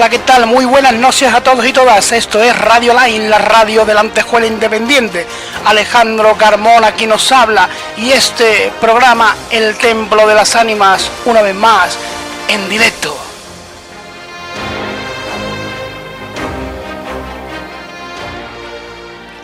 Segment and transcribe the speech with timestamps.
[0.00, 0.46] Hola, ¿qué tal?
[0.46, 2.10] Muy buenas noches a todos y todas.
[2.12, 5.26] Esto es Radio Line, la radio de la Antejuela Independiente.
[5.66, 11.54] Alejandro Carmón aquí nos habla y este programa, El Templo de las Ánimas, una vez
[11.54, 11.98] más,
[12.48, 13.14] en directo.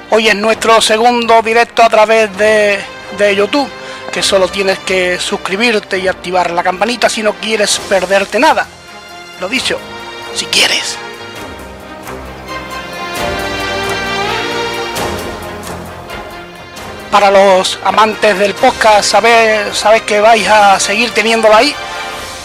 [0.08, 2.82] Hoy es nuestro segundo directo a través de,
[3.18, 3.68] de YouTube,
[4.10, 8.66] que solo tienes que suscribirte y activar la campanita si no quieres perderte nada.
[9.38, 9.78] Lo dicho,
[10.36, 10.98] si quieres.
[17.10, 21.74] Para los amantes del podcast, sabéis que vais a seguir teniéndolo ahí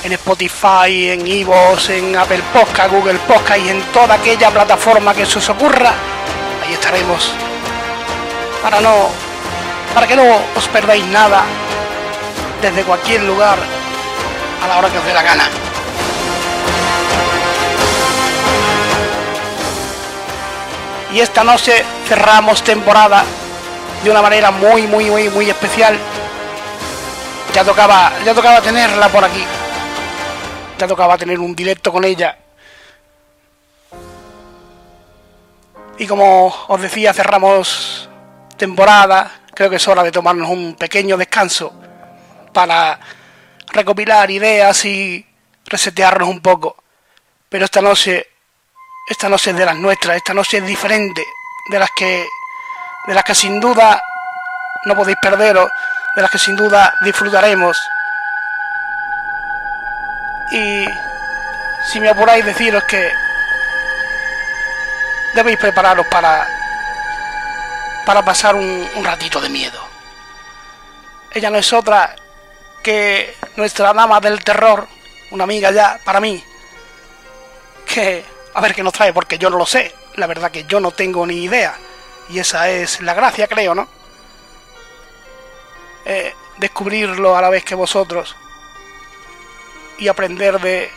[0.03, 5.25] en Spotify, en Ivos, en Apple Podcast, Google Podcast y en toda aquella plataforma que
[5.25, 5.93] se os ocurra.
[6.65, 7.33] Ahí estaremos.
[8.63, 9.09] Para no
[9.93, 10.23] para que no
[10.55, 11.43] os perdáis nada
[12.61, 13.57] desde cualquier lugar
[14.63, 15.70] a la hora que os dé la gana.
[21.13, 23.23] Y esta noche cerramos temporada
[24.03, 25.97] de una manera muy muy muy muy especial.
[27.53, 29.43] Ya tocaba ya tocaba tenerla por aquí.
[30.77, 32.37] Ya tocaba tener un directo con ella.
[35.97, 38.09] Y como os decía cerramos
[38.57, 39.39] temporada.
[39.53, 41.73] Creo que es hora de tomarnos un pequeño descanso
[42.53, 42.99] para
[43.67, 45.25] recopilar ideas y
[45.65, 46.77] resetearnos un poco.
[47.49, 48.30] Pero esta noche
[49.11, 51.33] esta noche es de las nuestras, esta noche es diferente
[51.67, 52.29] de las que
[53.05, 54.01] de las que sin duda
[54.85, 55.69] no podéis perderos,
[56.15, 57.77] de las que sin duda disfrutaremos.
[60.51, 60.85] Y
[61.91, 63.11] si me apuráis deciros que
[65.35, 66.47] debéis prepararos para
[68.05, 69.79] para pasar un, un ratito de miedo.
[71.31, 72.15] Ella no es otra
[72.81, 74.87] que nuestra dama del terror,
[75.31, 76.41] una amiga ya para mí,
[77.85, 79.95] que a ver qué nos trae, porque yo no lo sé.
[80.15, 81.77] La verdad que yo no tengo ni idea.
[82.29, 83.87] Y esa es la gracia, creo, ¿no?
[86.05, 88.35] Eh, descubrirlo a la vez que vosotros.
[89.97, 90.91] Y aprender de,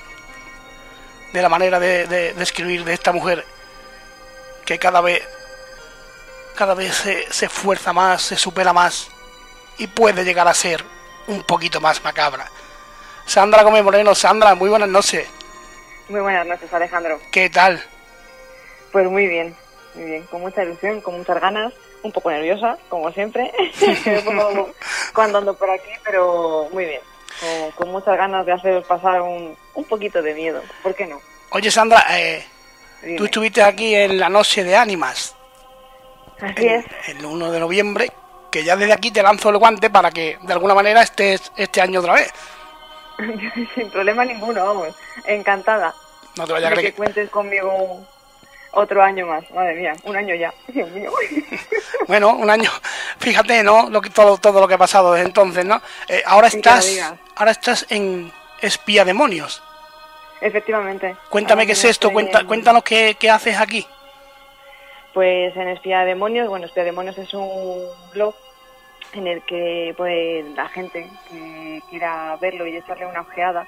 [1.32, 3.44] de la manera de, de, escribir de esta mujer.
[4.64, 5.22] Que cada vez,
[6.56, 9.08] cada vez se, se esfuerza más, se supera más.
[9.78, 10.84] Y puede llegar a ser
[11.26, 12.50] un poquito más macabra.
[13.26, 15.28] Sandra Gómez Moreno, Sandra, muy buenas noches.
[16.08, 17.18] Muy buenas noches, Alejandro.
[17.30, 17.82] ¿Qué tal?
[18.92, 19.54] Pues muy bien,
[19.94, 21.72] muy bien, con mucha ilusión, con muchas ganas,
[22.02, 23.50] un poco nerviosa, como siempre,
[25.14, 27.00] cuando ando por aquí, pero muy bien,
[27.74, 31.18] con, muchas ganas de haceros pasar un, un, poquito de miedo, ¿por qué no?
[31.50, 32.44] Oye, Sandra, eh,
[33.16, 35.34] tú estuviste aquí en la noche de Ánimas.
[36.40, 36.84] Así es.
[37.08, 38.10] El 1 de noviembre,
[38.50, 41.80] que ya desde aquí te lanzo el guante para que de alguna manera estés este
[41.80, 42.32] año otra vez.
[43.74, 44.88] Sin problema ninguno, vamos.
[45.26, 45.94] Encantada.
[46.36, 46.96] No te vayas a creer que...
[46.96, 48.04] cuentes conmigo
[48.72, 49.48] otro año más.
[49.52, 50.52] Madre mía, un año ya.
[50.68, 51.10] Dios mío.
[52.08, 52.70] bueno, un año.
[53.18, 53.88] Fíjate, ¿no?
[53.88, 55.80] Lo que, todo, todo lo que ha pasado desde entonces, ¿no?
[56.08, 59.62] Eh, ahora estás, ahora estás en Espía Demonios.
[60.40, 61.16] Efectivamente.
[61.30, 62.12] Cuéntame qué es esto.
[62.12, 63.86] Cuenta, Cuéntanos qué, qué haces aquí.
[65.14, 68.34] Pues en Espía Demonios, bueno, Espía Demonios es un blog
[69.16, 73.66] en el que pues la gente que quiera verlo y echarle una ojeada,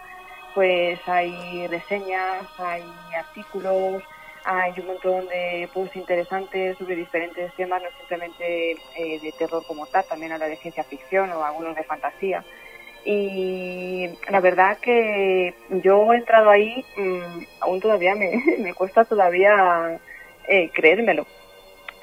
[0.55, 2.83] pues hay reseñas, hay
[3.17, 4.03] artículos,
[4.45, 9.87] hay un montón de posts interesantes sobre diferentes temas, no simplemente eh, de terror como
[9.87, 12.45] tal, también habla de ciencia ficción o algunos de fantasía.
[13.05, 20.01] Y la verdad que yo he entrado ahí, mmm, aún todavía me, me cuesta todavía
[20.49, 21.27] eh, creérmelo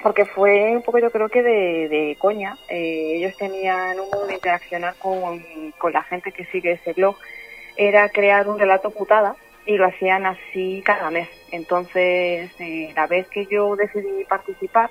[0.04, 2.58] porque fue un poco yo creo que de, coña.
[2.68, 5.42] Eh, ellos tenían un modo de interaccionar con,
[5.90, 7.16] la gente que sigue ese blog,
[7.74, 9.34] era crear un relato putada
[9.64, 11.30] y lo hacían así cada mes.
[11.52, 14.90] Entonces, eh, la vez que yo decidí participar,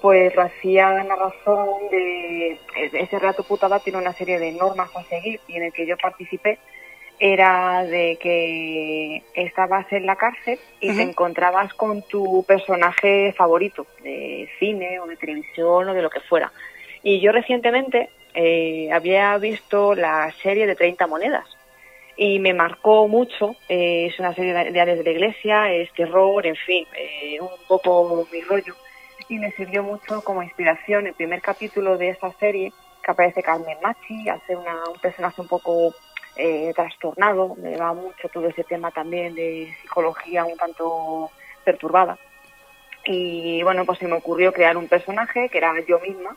[0.00, 2.58] pues lo hacían a razón de
[2.94, 5.98] ese relato putada tiene una serie de normas a seguir y en el que yo
[5.98, 6.58] participé
[7.20, 14.48] era de que estabas en la cárcel y te encontrabas con tu personaje favorito de
[14.58, 16.52] cine o de televisión o de lo que fuera.
[17.02, 21.46] Y yo recientemente eh, había visto la serie de 30 monedas.
[22.20, 23.54] y me marcó mucho.
[23.68, 27.48] Eh, es una serie de áreas de la iglesia, es terror, en fin, eh, un
[27.68, 28.74] poco mi rollo.
[29.28, 32.72] Y me sirvió mucho como inspiración el primer capítulo de esa serie,
[33.02, 35.94] que aparece Carmen Machi, ser una, un personaje un poco
[36.38, 41.30] eh, trastornado, me va mucho todo ese tema también de psicología un tanto
[41.64, 42.16] perturbada.
[43.04, 46.36] Y bueno, pues se me ocurrió crear un personaje que era yo misma,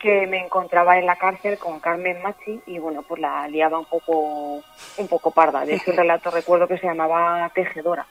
[0.00, 3.84] que me encontraba en la cárcel con Carmen Machi y bueno, pues la liaba un
[3.84, 4.62] poco,
[4.96, 5.64] un poco parda.
[5.64, 8.06] De ese relato recuerdo que se llamaba Tejedora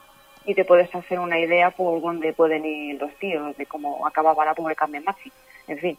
[0.45, 4.45] y te puedes hacer una idea por dónde pueden ir los tíos, de cómo acababa
[4.45, 5.31] la pobre Carmen Machi.
[5.67, 5.97] En fin.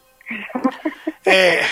[1.25, 1.59] Eh.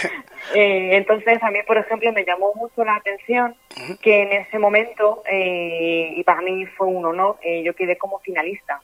[0.55, 3.53] Eh, entonces a mí, por ejemplo, me llamó mucho la atención
[4.01, 8.79] que en ese momento, eh, y para mí fue un honor, yo quedé como finalista,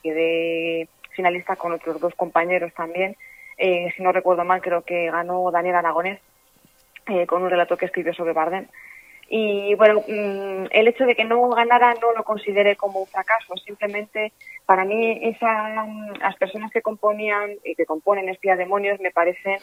[0.00, 3.16] quedé finalista con otros dos compañeros también,
[3.56, 6.20] eh, si no recuerdo mal, creo que ganó Daniel Aragonés
[7.26, 8.66] con un relato que escribió sobre Bardem.
[9.28, 13.54] Y bueno, mm, el hecho de que no ganara no lo consideré como un fracaso,
[13.56, 14.32] simplemente
[14.64, 15.86] para mí esas,
[16.18, 19.58] las personas que componían y que componen Espía Demonios me parecen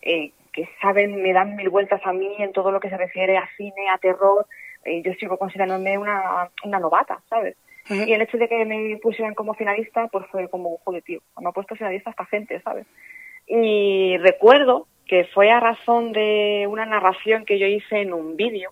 [0.00, 3.36] eh, que saben, me dan mil vueltas a mí en todo lo que se refiere
[3.36, 4.46] a cine, a terror.
[4.84, 7.56] yo sigo considerándome una, una novata, ¿sabes?
[7.88, 11.48] Y el hecho de que me pusieran como finalista, pues fue como, joder, tío, me
[11.48, 12.86] ha puesto finalista esta gente, ¿sabes?
[13.46, 18.70] Y recuerdo que fue a razón de una narración que yo hice en un vídeo,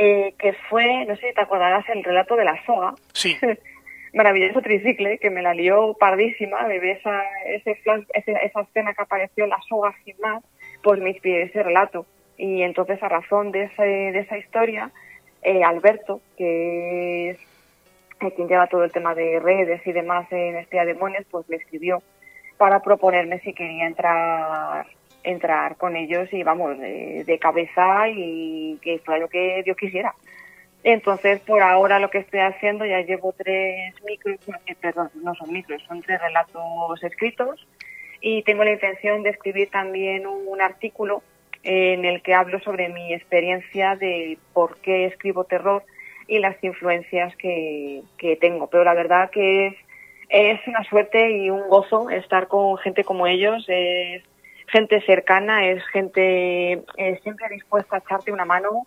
[0.00, 2.94] eh, que fue, no sé si te acordarás, el relato de la soga.
[3.12, 3.36] Sí.
[4.14, 7.80] Maravilloso tricicle, que me la lió pardísima, de esa, ese
[8.14, 10.44] esa escena que apareció la soga sin más,
[10.84, 12.06] pues me inspiré ese relato.
[12.36, 14.92] Y entonces, a razón de, ese, de esa historia,
[15.42, 17.38] eh, Alberto, que es
[18.36, 22.02] quien lleva todo el tema de redes y demás en Espía Demonios, pues me escribió
[22.56, 24.86] para proponerme si quería entrar
[25.22, 30.14] entrar con ellos y vamos de, cabeza y que fuera lo que Dios quisiera.
[30.84, 34.36] Entonces, por ahora lo que estoy haciendo, ya llevo tres micros,
[34.66, 37.66] eh, perdón, no son micros, son tres relatos escritos
[38.20, 41.22] y tengo la intención de escribir también un, artículo
[41.62, 45.84] en el que hablo sobre mi experiencia de por qué escribo terror
[46.26, 48.68] y las influencias que, que tengo.
[48.68, 49.74] Pero la verdad que es
[50.28, 53.64] es una suerte y un gozo estar con gente como ellos.
[53.68, 54.22] Es
[54.68, 58.86] gente cercana, es gente eh, siempre dispuesta a echarte una mano.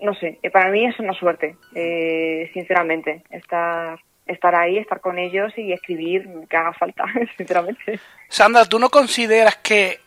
[0.00, 5.18] No sé, eh, para mí es una suerte, eh, sinceramente, estar estar ahí, estar con
[5.18, 7.04] ellos y escribir que haga falta,
[7.36, 7.98] sinceramente.
[8.28, 9.98] Sandra, ¿tú no consideras que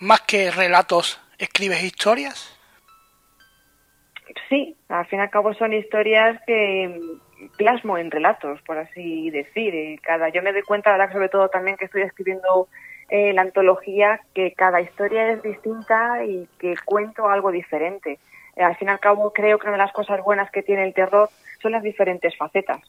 [0.00, 2.52] más que relatos escribes historias?
[4.48, 7.00] Sí, al fin y al cabo son historias que
[7.56, 9.74] plasmo en relatos, por así decir.
[9.74, 12.68] Eh, cada, yo me doy cuenta, ahora sobre todo también que estoy escribiendo
[13.08, 18.18] eh, la antología, que cada historia es distinta y que cuento algo diferente.
[18.56, 20.84] Eh, al fin y al cabo, creo que una de las cosas buenas que tiene
[20.84, 21.28] el terror
[21.62, 22.80] son las diferentes facetas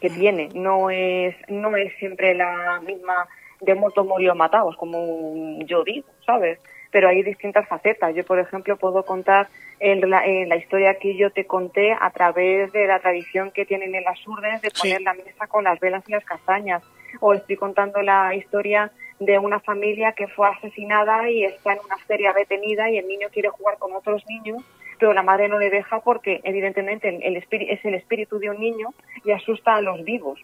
[0.00, 0.48] que tiene.
[0.54, 3.26] No es, no es siempre la misma
[3.60, 6.58] de muertos murió matados, como yo digo, ¿sabes?
[6.90, 8.14] Pero hay distintas facetas.
[8.14, 9.48] Yo, por ejemplo, puedo contar
[9.80, 13.66] en la, en la, historia que yo te conté a través de la tradición que
[13.66, 16.82] tienen en las urdes de poner la mesa con las velas y las castañas.
[17.20, 21.96] O estoy contando la historia de una familia que fue asesinada y está en una
[21.98, 24.62] feria retenida y el niño quiere jugar con otros niños,
[24.98, 28.94] pero la madre no le deja porque evidentemente el, es el espíritu de un niño
[29.24, 30.40] y asusta a los vivos,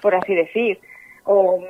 [0.00, 0.78] por así decir
[1.24, 1.64] o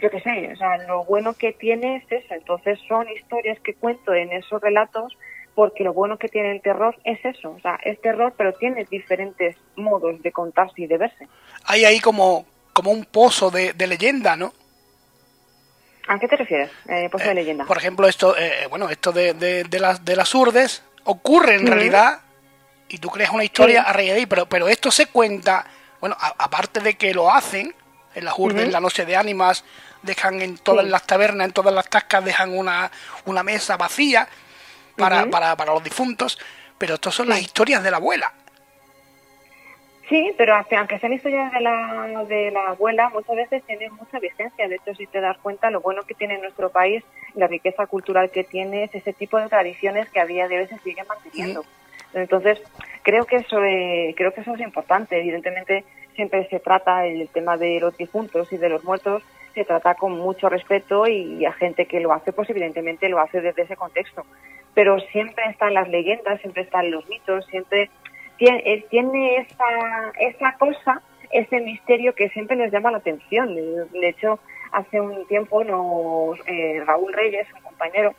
[0.00, 2.34] yo qué sé, o sea, lo bueno que tiene es eso.
[2.34, 5.16] Entonces son historias que cuento en esos relatos
[5.54, 8.84] porque lo bueno que tiene el terror es eso, o sea, es terror, pero tiene
[8.84, 11.26] diferentes modos de contarse y de verse.
[11.64, 12.44] Hay ahí como,
[12.74, 14.52] como un pozo de, leyenda, ¿no?
[16.08, 16.70] ¿A qué te refieres?
[16.88, 17.64] Eh, de eh, leyenda.
[17.64, 22.20] Por ejemplo, esto, eh, bueno, esto de, de, las, de las urdes ocurre en realidad
[22.88, 25.66] y tú creas una historia a raíz de ahí, pero, pero esto se cuenta,
[26.00, 27.74] bueno, aparte de que lo hacen,
[28.14, 29.64] en las urdes, en la noche de ánimas,
[30.02, 32.90] dejan en todas las tabernas, en todas las tascas, dejan una,
[33.26, 34.26] una mesa vacía
[34.96, 36.38] para, para, para los difuntos,
[36.78, 38.32] pero estas son las historias de la abuela.
[40.08, 44.68] Sí, pero aunque sean historias de la, de la abuela, muchas veces tienen mucha vigencia.
[44.68, 47.02] De hecho, si te das cuenta, lo bueno que tiene nuestro país,
[47.34, 50.66] la riqueza cultural que tiene, es ese tipo de tradiciones que a día de hoy
[50.68, 51.64] se siguen manteniendo.
[52.14, 52.62] Entonces,
[53.02, 55.18] creo que eso, creo que eso es importante.
[55.18, 55.84] Evidentemente,
[56.14, 60.12] siempre se trata el tema de los difuntos y de los muertos, se trata con
[60.12, 64.24] mucho respeto y, a gente que lo hace, pues evidentemente lo hace desde ese contexto
[64.74, 67.88] pero siempre están las leyendas, siempre están los mitos, siempre
[68.36, 73.54] tiene, eh, tiene esa, esa cosa, ese misterio que siempre nos llama la atención.
[73.54, 74.38] De hecho,
[74.72, 78.14] hace un tiempo nos, eh, Raúl Reyes, un compañero,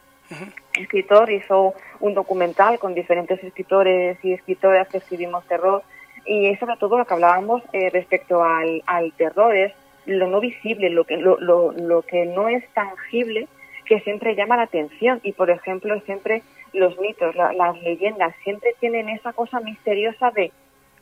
[0.77, 5.83] escritor, hizo un documental con diferentes escritores y escritoras que escribimos terror
[6.27, 9.73] y sobre todo lo que hablábamos eh, respecto al, al, terror es
[10.05, 13.47] lo no visible, lo que, lo, lo, lo, que no es tangible,
[13.85, 15.21] que siempre llama la atención.
[15.23, 16.43] Y, por ejemplo, siempre
[16.77, 20.51] los mitos, las leyendas, siempre tienen esa cosa misteriosa de,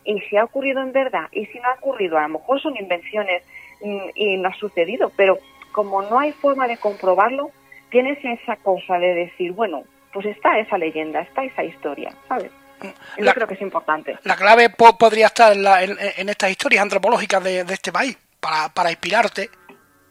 [0.04, 1.28] ¿y si ha ocurrido en verdad?
[1.32, 2.18] ¿Y si no ha ocurrido?
[2.18, 3.44] A lo mejor son invenciones
[3.82, 5.38] mm, y no ha sucedido, pero
[5.72, 7.52] como no hay forma de comprobarlo,
[7.90, 12.52] tienes esa cosa de decir, bueno, pues está esa leyenda, está esa historia, ¿sabes?
[13.18, 14.18] Yo creo que es importante.
[14.24, 19.50] La clave podría estar en, estas historias antropológicas de, este país, para, para inspirarte.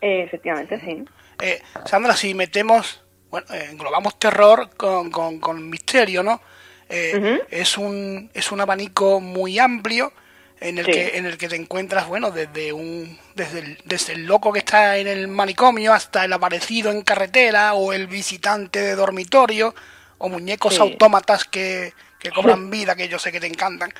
[0.00, 1.04] efectivamente, sí.
[1.40, 3.03] Eh, Sandra, si metemos,
[3.34, 6.40] bueno, eh, englobamos terror con, con, misterio, ¿no?
[6.88, 10.12] Eh, es, un, es un abanico muy amplio
[10.60, 14.26] en el, que, en el que te encuentras, bueno, desde, un, desde, el, desde el
[14.26, 18.94] loco que está en el manicomio hasta el aparecido en carretera o el visitante de
[18.94, 19.74] dormitorio
[20.18, 23.90] o muñecos autómatas que, que cobran vida, que yo sé que te encantan,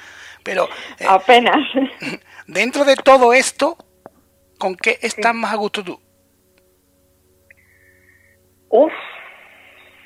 [0.45, 0.69] pero...
[1.01, 1.59] Eh, Apenas.
[2.47, 3.77] Dentro de todo esto,
[4.59, 6.01] ¿con qué estás más a gusto tú?
[8.69, 8.93] Uf,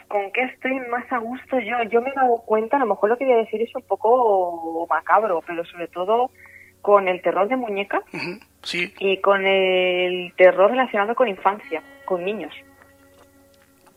[0.09, 1.83] ¿con qué estoy más a gusto yo?
[1.85, 3.83] Yo me he dado cuenta, a lo mejor lo que voy a decir es un
[3.83, 6.31] poco macabro, pero sobre todo
[6.83, 8.03] con el terror de muñeca
[8.63, 8.93] sí.
[8.99, 12.55] y con el terror relacionado con infancia, con niños.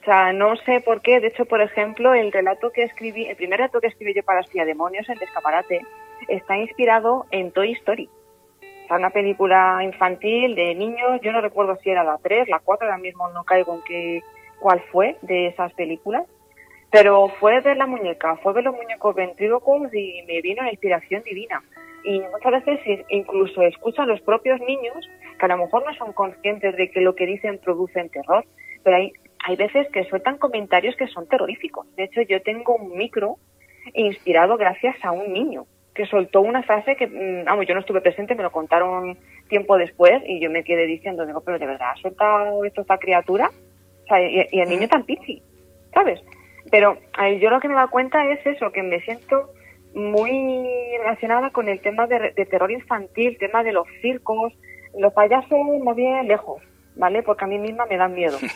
[0.01, 1.19] O sea, no sé por qué.
[1.19, 4.41] De hecho, por ejemplo, el relato que escribí, el primer relato que escribí yo para
[4.41, 5.81] Espía Demonios, el de Escaparate,
[6.27, 8.09] está inspirado en Toy Story.
[8.61, 11.21] O sea, una película infantil de niños.
[11.21, 14.23] Yo no recuerdo si era la 3, la 4, ahora mismo no caigo en qué,
[14.61, 16.23] cuál fue de esas películas.
[16.89, 21.23] Pero fue ver la muñeca, fue ver los muñecos ventrílocos y me vino la inspiración
[21.23, 21.61] divina.
[22.03, 26.13] Y muchas veces incluso escucho a los propios niños que a lo mejor no son
[26.13, 28.45] conscientes de que lo que dicen produce terror,
[28.83, 29.13] pero hay
[29.43, 31.87] hay veces que sueltan comentarios que son terroríficos.
[31.95, 33.37] De hecho, yo tengo un micro
[33.93, 35.65] inspirado gracias a un niño
[35.95, 39.17] que soltó una frase que, mm, vamos, yo no estuve presente, me lo contaron
[39.49, 42.97] tiempo después y yo me quedé diciendo, digo, pero de verdad, ¿ha soltado esto esta
[42.97, 43.49] criatura?
[44.11, 45.41] Sea, y, el niño tan pichi,
[45.93, 46.21] ¿sabes?
[46.69, 46.97] Pero
[47.39, 49.51] yo lo que me da cuenta es eso, que me siento
[49.93, 50.67] muy
[50.99, 54.53] relacionada con el tema de, de terror infantil, tema de los circos,
[54.97, 56.61] los payasos más bien lejos,
[56.95, 57.23] ¿vale?
[57.23, 58.37] Porque a mí misma me dan miedo.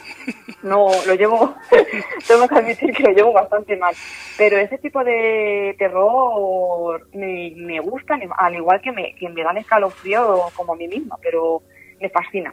[0.63, 1.53] No, lo llevo,
[2.27, 3.93] tengo que admitir que lo llevo bastante mal.
[4.35, 9.57] Pero ese tipo de terror me, me gusta, al igual que me, que me dan
[9.57, 11.61] escalofrío como a mí misma, pero
[12.01, 12.51] me fascina.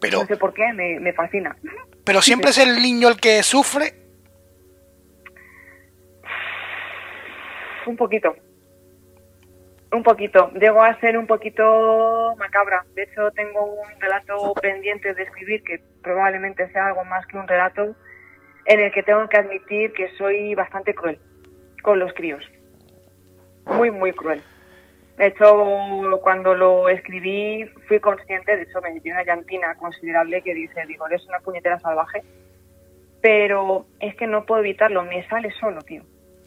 [0.00, 1.56] Pero, no sé por qué, me, me fascina.
[2.10, 3.92] ¿Pero siempre es el niño el que sufre?
[7.86, 8.34] Un poquito
[9.92, 12.84] un poquito, llego a ser un poquito macabra.
[12.94, 17.46] De hecho, tengo un relato pendiente de escribir que probablemente sea algo más que un
[17.46, 17.94] relato
[18.66, 21.20] en el que tengo que admitir que soy bastante cruel
[21.82, 22.44] con los críos.
[23.66, 24.42] Muy, muy cruel.
[25.20, 30.54] De hecho, cuando lo escribí fui consciente, de hecho me metí una llantina considerable que
[30.54, 32.22] dice, digo, eres una puñetera salvaje.
[33.20, 36.02] Pero es que no puedo evitarlo, me sale solo, tío.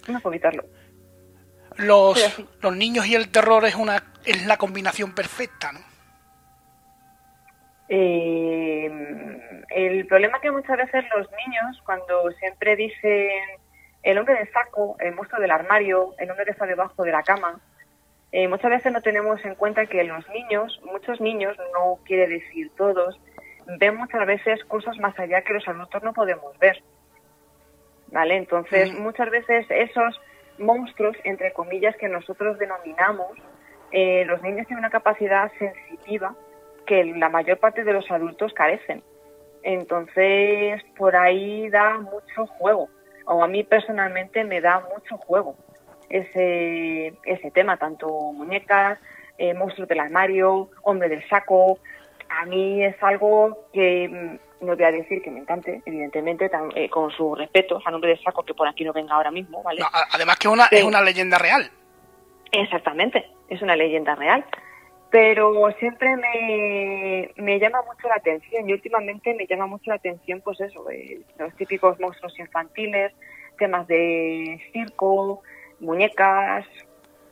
[0.07, 0.63] No puedo evitarlo
[1.77, 5.79] los, los niños y el terror es una es la combinación perfecta, ¿no?
[7.89, 8.89] Eh,
[9.69, 13.29] el problema que muchas veces los niños, cuando siempre dicen
[14.01, 17.23] el hombre de saco, el monstruo del armario, el hombre que está debajo de la
[17.23, 17.59] cama,
[18.35, 22.71] eh, muchas veces no tenemos en cuenta que los niños, muchos niños, no quiere decir
[22.75, 23.21] todos,
[23.77, 26.81] ven muchas veces cosas más allá que los adultos no podemos ver.
[28.07, 28.35] ¿Vale?
[28.37, 30.19] Entonces, muchas veces esos
[30.57, 33.37] monstruos, entre comillas, que nosotros denominamos,
[33.91, 36.35] eh, los niños tienen una capacidad sensitiva
[36.87, 39.03] que la mayor parte de los adultos carecen.
[39.61, 42.89] Entonces, por ahí da mucho juego,
[43.25, 45.55] o a mí personalmente me da mucho juego
[46.09, 48.99] ese, ese tema, tanto muñecas,
[49.37, 51.79] eh, monstruos del armario, hombre del saco.
[52.29, 56.89] A mí es algo que mm, no voy a decir que me encante, evidentemente, eh,
[56.89, 59.81] con su respeto a nombre de Saco, que por aquí no venga ahora mismo, ¿vale?
[60.11, 61.69] además que una, es una leyenda real.
[62.51, 64.45] Exactamente, es una leyenda real.
[65.09, 70.41] Pero siempre me, me llama mucho la atención y últimamente me llama mucho la atención,
[70.41, 70.83] pues eso,
[71.37, 73.13] los típicos monstruos infantiles,
[73.59, 75.43] temas de circo,
[75.83, 76.65] muñecas,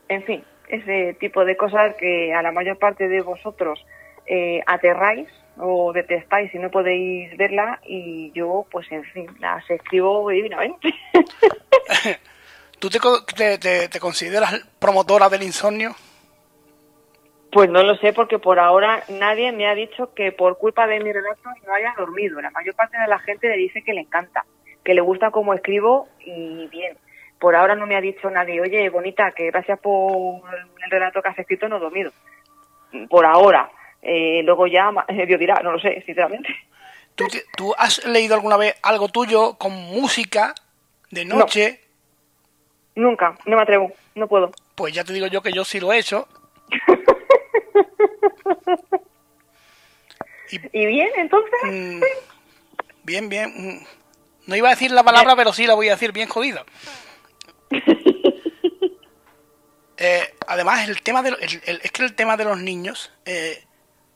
[0.07, 3.85] en fin, ese tipo de cosas que a la mayor parte de vosotros
[4.25, 5.27] eh, aterráis
[5.57, 10.93] o detestáis y no podéis verla y yo pues en fin las escribo divinamente.
[12.79, 15.95] ¿Tú te, te, consideras promotora del insomnio?
[17.51, 20.99] Pues no lo sé porque por ahora nadie me ha dicho que por culpa de
[20.99, 22.41] mi relato no haya dormido.
[22.41, 24.45] La mayor parte de la gente le dice que le encanta.
[24.83, 26.97] que le gusta cómo escribo y bien.
[27.41, 31.29] Por ahora no me ha dicho nadie, oye, bonita, que gracias por el relato que
[31.29, 32.11] has escrito no he dormido.
[33.09, 33.71] Por ahora.
[34.03, 34.91] Eh, luego ya
[35.25, 36.49] Dios dirá, no lo sé, sinceramente.
[37.15, 37.25] ¿Tú,
[37.57, 40.53] ¿Tú, has leído alguna vez algo tuyo con música
[41.09, 41.81] de noche?
[42.93, 44.51] Nunca, no me atrevo, no puedo.
[44.75, 46.27] Pues ya te digo yo que yo sí lo he hecho.
[50.51, 51.59] y, bien, entonces.
[51.63, 52.01] Mm,
[53.03, 53.51] bien, bien.
[53.55, 53.83] Mm,
[54.45, 56.63] no iba a decir la palabra, pero sí la voy a decir bien jodida.
[60.03, 63.63] Eh, además, el tema de, es que el tema de los niños, eh,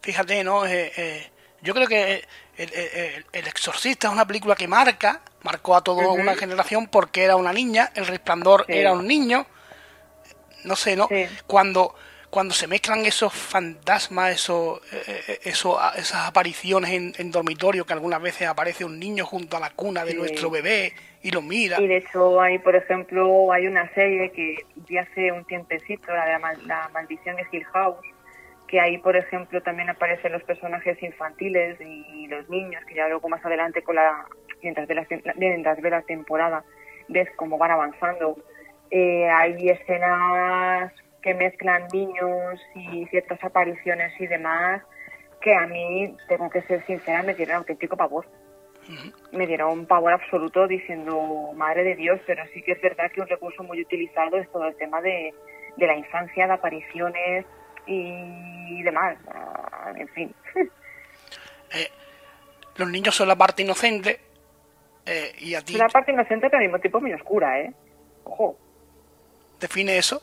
[0.01, 0.65] fíjate, ¿no?
[0.65, 1.31] Eh,
[1.61, 2.25] yo creo que
[2.57, 7.53] el, Exorcista es una película que marca, marcó a toda una generación porque era una
[7.53, 9.45] niña, El Resplandor era un niño,
[10.63, 11.07] no sé, ¿no?
[11.45, 11.93] Cuando
[12.35, 18.49] cuando se mezclan esos fantasmas, esos, eh, eh, esas apariciones en, dormitorio, que algunas veces
[18.49, 20.91] aparece un niño junto a la cuna de nuestro bebé
[21.23, 21.79] y lo mira.
[21.79, 26.25] Y de hecho hay, por ejemplo, hay una serie que vi hace un tiempecito, la
[26.25, 28.05] de la, maldición de Hill House,
[28.67, 33.29] que ahí, por ejemplo, también aparecen los personajes infantiles y los niños, que ya luego
[33.29, 34.25] más adelante, con la
[34.61, 36.65] mientras ve la, mientras ve la temporada,
[37.07, 38.35] ves cómo van avanzando.
[38.91, 40.91] Eh, hay escenas
[41.25, 44.83] que mezclan niños y ciertas apariciones y demás,
[45.41, 48.27] que a mí, tengo que ser sincera, me dieron auténtico pavor.
[49.31, 53.21] Me dieron un pavor absoluto diciendo, madre de Dios, pero sí que es verdad que
[53.21, 55.33] un recurso muy utilizado es todo el tema de,
[55.77, 57.47] la infancia, de apariciones
[57.87, 59.17] y demás.
[59.27, 60.35] Ah, en fin.
[61.73, 61.89] Eh,
[62.77, 64.19] los niños son la parte inocente
[65.03, 65.73] eh, y a ti...
[65.73, 67.73] La parte inocente pero al mismo tiempo muy oscura, ¿eh?
[68.23, 68.55] Ojo.
[69.59, 70.21] ¿Define eso?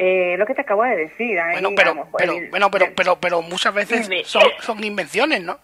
[0.00, 1.40] Eh, lo que te acabo de decir.
[1.50, 5.58] bueno, pero, pero, bueno pero, pero, pero, muchas veces son, son invenciones, ¿no?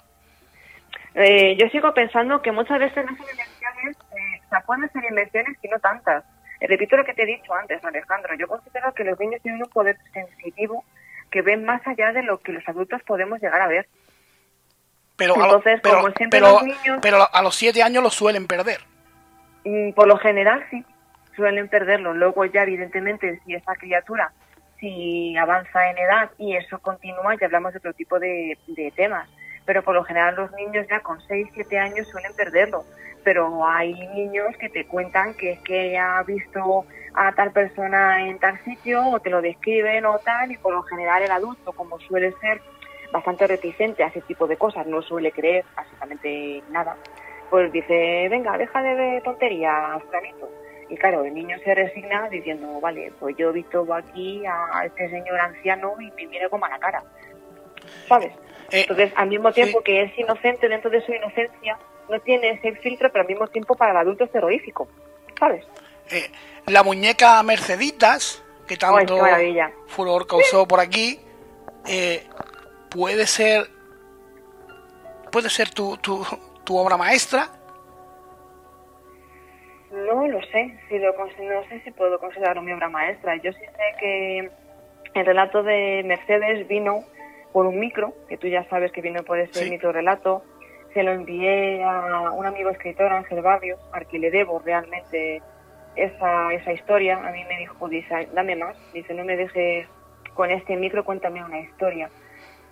[1.14, 5.04] Eh, yo sigo pensando que muchas veces no son invenciones, eh, o sea, pueden ser
[5.08, 6.24] invenciones y no tantas.
[6.58, 8.34] Eh, repito lo que te he dicho antes, Alejandro.
[8.34, 10.84] Yo considero que los niños tienen un poder sensitivo
[11.30, 13.86] que ven más allá de lo que los adultos podemos llegar a ver.
[15.14, 18.80] Pero, Entonces, a, como siempre los niños, pero a los siete años lo suelen perder.
[19.64, 20.84] Mm, por lo general, sí
[21.36, 22.14] suelen perderlo.
[22.14, 24.32] Luego ya, evidentemente, si esa criatura
[24.84, 28.58] si avanza en edad y eso continúa, ya hablamos de otro tipo de,
[28.94, 29.28] temas.
[29.64, 32.84] Pero por lo general los niños ya con 6, 7 años suelen perderlo.
[33.22, 38.38] Pero hay niños que te cuentan que es que ha visto a tal persona en
[38.38, 41.98] tal sitio o te lo describen o tal y por lo general el adulto, como
[42.00, 42.60] suele ser
[43.10, 46.96] bastante reticente a ese tipo de cosas, no suele creer básicamente nada,
[47.48, 50.50] pues dice, venga, deja de ver tonterías, planito
[50.88, 55.08] y claro, el niño se resigna diciendo, vale, pues yo he visto aquí a este
[55.08, 57.02] señor anciano y me viene como a la cara.
[58.08, 58.32] ¿Sabes?
[58.70, 62.72] Eh, Entonces, al mismo tiempo que es inocente dentro de su inocencia, no tiene ese
[62.76, 64.88] filtro, pero al mismo tiempo para el adulto es terrorífico.
[65.38, 65.64] ¿Sabes?
[66.10, 66.30] Eh,
[66.66, 69.18] la muñeca Merceditas, que tanto
[69.86, 71.20] furor causó por aquí,
[71.86, 72.26] eh,
[72.90, 73.68] puede ser
[75.30, 76.24] puede ser tu, tu,
[76.62, 77.50] tu obra maestra
[79.94, 83.36] no lo sé, si lo, no sé si puedo considerarlo mi obra maestra.
[83.36, 84.50] Yo sí sé que
[85.14, 87.04] el relato de Mercedes vino
[87.52, 90.42] por un micro, que tú ya sabes que vino por ese micro relato.
[90.92, 95.42] Se lo envié a un amigo escritor, Ángel Barrios, al que le debo realmente
[95.96, 97.18] esa, esa historia.
[97.18, 99.88] A mí me dijo, dice, dame más, dice, no me dejes
[100.34, 102.10] con este micro, cuéntame una historia.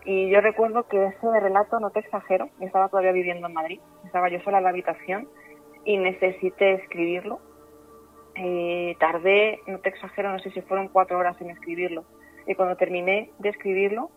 [0.05, 4.29] Y yo recuerdo que ese relato, no te exagero, estaba todavía viviendo en Madrid, estaba
[4.29, 5.29] yo sola en la habitación
[5.85, 7.41] y necesité escribirlo.
[8.35, 12.05] Eh, tardé, no te exagero, no sé si fueron cuatro horas en escribirlo.
[12.47, 14.11] Y cuando terminé de escribirlo,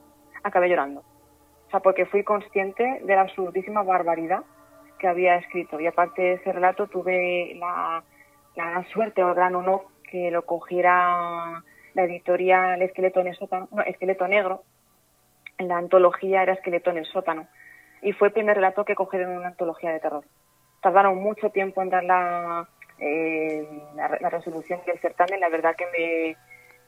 [0.43, 1.01] acabé llorando.
[1.01, 4.43] O sea, porque fui consciente de la absurdísima barbaridad
[4.99, 5.80] que había escrito.
[5.80, 8.04] Y aparte de ese relato, tuve la,
[8.56, 13.36] la gran suerte o el gran honor que lo cogiera la editorial Esqueleto, en el
[13.36, 14.63] sótano, no, Esqueleto Negro.
[15.58, 17.47] La antología era Esqueleto en el sótano.
[18.01, 20.25] Y fue el primer relato que cogieron en una antología de terror
[20.86, 22.69] tardaron mucho tiempo en dar la,
[23.00, 25.39] eh, la, resolución del certamen.
[25.39, 26.38] La verdad que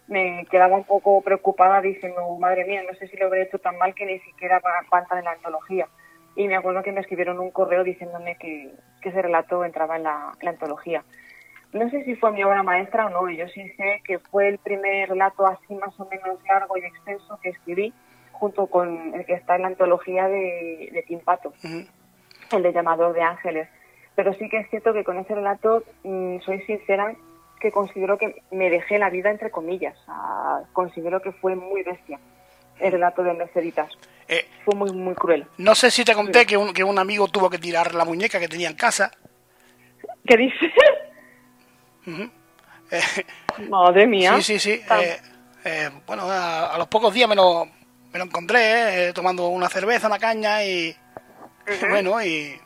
[0.07, 3.75] me, quedaba un poco preocupada diciendo, madre mía, no sé si lo habré hecho tan
[3.79, 5.87] mal que ni siquiera falta en la antología.
[6.35, 10.33] Y me acuerdo que me escribieron un correo diciéndome que, ese relato entraba en la,
[10.45, 11.03] antología.
[11.73, 14.59] No sé si fue mi obra maestra o no, yo sí sé que fue el
[14.59, 17.93] primer relato así más o menos largo y extenso que escribí,
[18.33, 21.53] junto con el que está en la antología de, de Tim Pato,
[22.51, 23.69] el de Llamador de Ángeles
[24.17, 27.13] pero sí que es cierto que con ese relato mm, soy sincera
[27.61, 29.95] que considero que me dejé la vida entre comillas.
[30.73, 32.19] considero que fue muy bestia
[32.79, 33.89] el relato de Merceditas.
[34.27, 35.45] Eh, fue muy, muy cruel.
[35.57, 38.39] No sé si te conté que, un, que un amigo tuvo que tirar la muñeca
[38.39, 39.11] que tenía en casa
[40.25, 40.71] ¿Qué dices?
[43.69, 44.35] Madre mía.
[44.37, 44.81] Sí, sí, sí.
[44.87, 45.17] Tan- Eh,
[45.65, 47.65] eh, bueno, a, a los pocos días me lo,
[48.11, 50.95] me lo encontré eh, tomando una cerveza, una caña y
[51.89, 52.59] bueno, y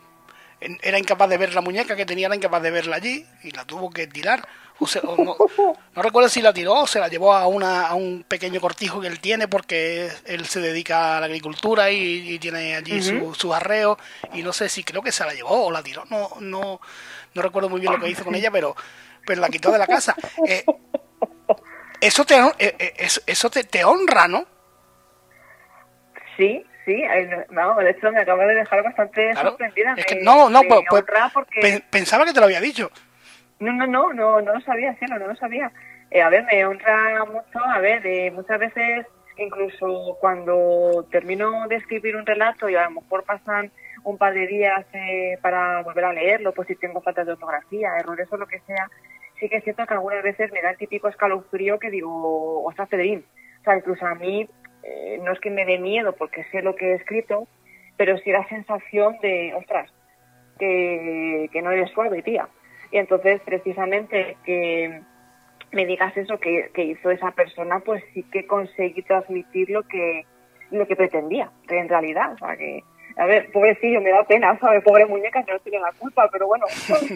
[0.82, 3.66] era incapaz de ver la muñeca que tenía, era incapaz de verla allí y la
[3.66, 4.48] tuvo que tirar.
[4.80, 5.36] O se- o no,
[5.96, 9.00] no recuerdo si la tiró o se la llevó a, una, a un pequeño cortijo
[9.02, 13.36] que él tiene porque él se dedica a la agricultura y, y tiene allí su,
[13.36, 13.98] su arreo
[14.34, 16.80] y no sé si creo que se la llevó o la tiró, no, no,
[17.34, 18.76] no recuerdo muy bien lo que hizo con ella, pero,
[19.26, 20.16] pero la quitó de la casa.
[20.48, 20.66] Eh,
[22.00, 24.46] eso te, eh, eh, eso, eso te, te honra, ¿no?
[26.38, 26.94] Sí, sí.
[27.04, 29.50] eh, Vamos, de hecho me acaba de dejar bastante Claro.
[29.50, 29.94] sorprendida.
[29.98, 31.60] Es que Me- no, no, me pues, porque...
[31.62, 32.90] pe- pensaba que te lo había dicho.
[33.60, 35.72] No, no, no, no, no lo sabía, cielo, no lo sabía.
[36.10, 39.06] Eh, a ver, me honra mucho, a ver, eh, muchas veces,
[39.38, 43.72] incluso cuando termino de escribir un relato y a lo mejor pasan
[44.04, 47.90] un par de días eh, para volver a leerlo, pues si tengo faltas de ortografía,
[48.00, 48.90] errores o lo que sea,
[49.40, 52.90] sí que es cierto que algunas veces me da el típico escalofrío que digo, ostras,
[52.90, 53.24] Federín.
[53.60, 54.50] O sea, incluso a mí,
[54.84, 57.48] eh, no es que me dé miedo porque sé lo que he escrito,
[57.98, 59.92] pero sí la sensación de, ostras,
[60.58, 62.48] que, que no eres suave, tía.
[62.92, 65.02] Y entonces, precisamente, que
[65.72, 70.26] me digas eso que, que hizo esa persona, pues sí que conseguí transmitir lo que,
[70.72, 72.34] lo que pretendía, en realidad.
[72.34, 72.84] O sea, que,
[73.18, 74.84] a ver, pobrecillo, me da pena, ¿sabes?
[74.84, 76.66] Pobre muñeca, que no tiene la culpa, pero bueno,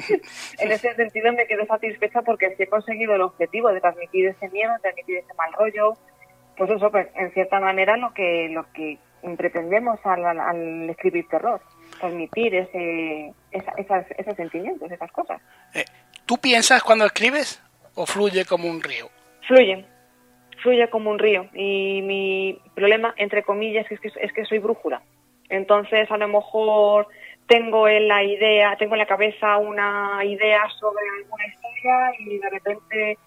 [0.60, 4.50] en ese sentido me quedo satisfecha porque sí he conseguido el objetivo de transmitir ese
[4.50, 5.94] miedo, transmitir ese mal rollo,
[6.58, 8.98] pues eso, pues, en cierta manera lo que, lo que
[9.38, 11.60] pretendemos al, al- al escribir terror,
[12.00, 15.42] transmitir ese, esa- esas- esos sentimientos, esas cosas.
[15.74, 15.84] Eh,
[16.26, 17.62] ¿Tú piensas cuando escribes
[17.96, 19.10] o fluye como un río?
[19.48, 19.86] Fluye,
[20.62, 21.48] fluye como un río.
[21.54, 25.02] Y mi problema, entre comillas, es que, es que soy brújula.
[25.50, 27.08] Entonces, a lo mejor
[27.48, 32.50] tengo en la idea, tengo en la cabeza una idea sobre alguna historia y de
[32.50, 33.18] repente,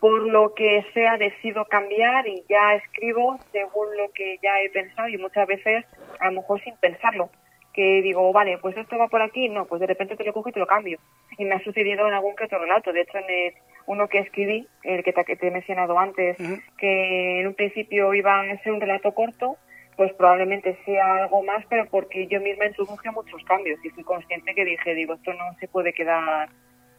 [0.00, 5.08] por lo que sea, decido cambiar y ya escribo según lo que ya he pensado
[5.08, 5.84] y muchas veces,
[6.20, 7.30] a lo mejor sin pensarlo.
[7.72, 10.48] Que digo, vale, pues esto va por aquí, no, pues de repente te lo cojo
[10.48, 10.98] y te lo cambio.
[11.36, 12.92] Y me ha sucedido en algún que otro relato.
[12.92, 13.54] De hecho, en el-
[13.86, 16.36] uno que escribí, el que te, que te he mencionado antes,
[16.76, 19.56] que en un principio iba a ser un relato corto,
[19.96, 24.54] pues probablemente sea algo más, pero porque yo misma introduje muchos cambios y fui consciente
[24.54, 26.48] que dije, digo, esto no se puede quedar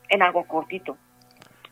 [0.09, 0.97] en algo cortito.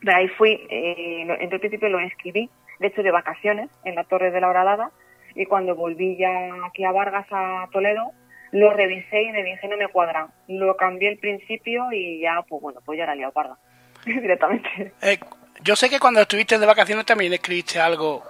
[0.02, 4.32] De ahí fui, eh, en principio lo escribí, de hecho de vacaciones, en la Torre
[4.32, 4.92] de la Horadada,
[5.36, 8.12] y cuando volví ya aquí a Vargas, a Toledo,
[8.52, 10.30] lo revisé y me dije, no me cuadra.
[10.48, 13.58] Lo cambié al principio y ya, pues bueno, pues ya he liado parda,
[14.06, 14.94] directamente.
[15.02, 15.20] Eh,
[15.64, 18.24] yo sé que cuando estuviste de vacaciones también escribiste algo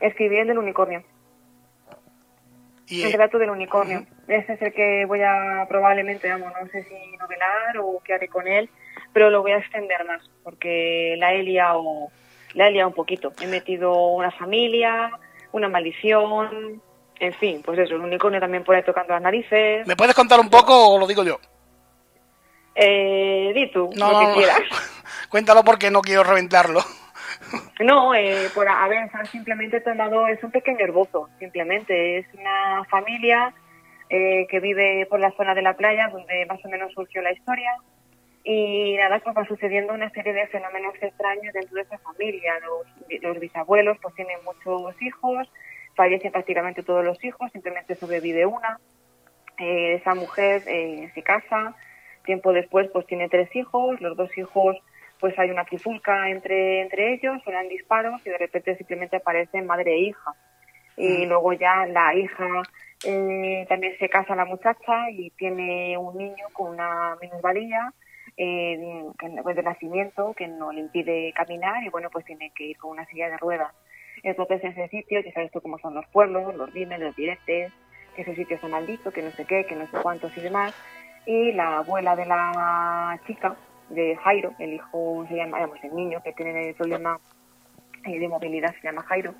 [0.00, 1.02] Escribí el del unicornio.
[2.86, 4.04] y El eh, relato del unicornio.
[4.28, 8.28] Ese es el que voy a probablemente, vamos, no sé si novelar o qué haré
[8.28, 8.68] con él,
[9.16, 12.08] pero lo voy a extender más, porque la he liado,
[12.52, 13.32] la he liado un poquito.
[13.40, 15.10] He metido una familia,
[15.52, 16.82] una maldición,
[17.18, 19.86] en fin, pues eso, el unicornio también por ahí tocando las narices.
[19.86, 21.40] ¿me puedes contar un poco o lo digo yo?
[22.74, 24.60] Eh, di tú, No, lo que quieras.
[25.30, 26.80] Cuéntalo porque no quiero reventarlo.
[27.80, 32.18] No, eh, por, a ver, simplemente he tomado, es un pequeño herbozo, simplemente.
[32.18, 33.54] Es una familia
[34.10, 37.32] eh, que vive por la zona de la playa, donde más o menos surgió la
[37.32, 37.70] historia.
[38.48, 42.52] Y nada, pues va sucediendo una serie de fenómenos extraños dentro de esa familia.
[42.60, 45.50] Los, los bisabuelos pues tienen muchos hijos,
[45.96, 48.78] fallecen prácticamente todos los hijos, simplemente sobrevive una.
[49.58, 51.74] Eh, esa mujer eh, se casa,
[52.24, 54.76] tiempo después pues tiene tres hijos, los dos hijos
[55.18, 59.92] pues hay una trifulca entre, entre ellos, suenan disparos y de repente simplemente aparecen madre
[59.94, 60.34] e hija.
[60.96, 62.62] Y luego ya la hija
[63.04, 67.92] eh, también se casa la muchacha y tiene un niño con una minusvalía
[68.36, 68.78] eh,
[69.54, 73.06] de nacimiento que no le impide caminar y bueno pues tiene que ir con una
[73.06, 73.72] silla de ruedas.
[74.22, 77.72] Entonces ese sitio, ya sabes tú cómo son los pueblos, los dimes, los diretes,
[78.14, 80.74] que ese sitio está maldito, que no sé qué, que no sé cuántos y demás.
[81.26, 83.56] Y la abuela de la chica,
[83.90, 87.18] de Jairo, el hijo se llama, digamos, el niño que tiene el problema
[88.04, 89.34] eh, de movilidad se llama Jairo,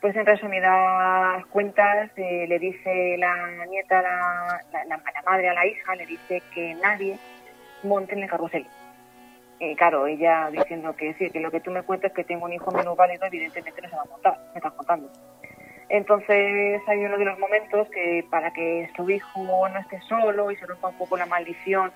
[0.00, 5.54] pues en resumidas cuentas eh, le dice la nieta, la, la, la- la madre a
[5.54, 7.18] la hija, le dice que nadie
[7.84, 8.66] monte en el carrusel.
[9.60, 12.52] Eh, claro, ella diciendo que sí, que lo que tú me cuentas que tengo un
[12.52, 15.10] hijo menos válido, evidentemente no se va a montar, me estás contando.
[15.88, 20.56] Entonces hay uno de los momentos que para que su hijo no esté solo y
[20.56, 21.92] se rompa un poco la maldición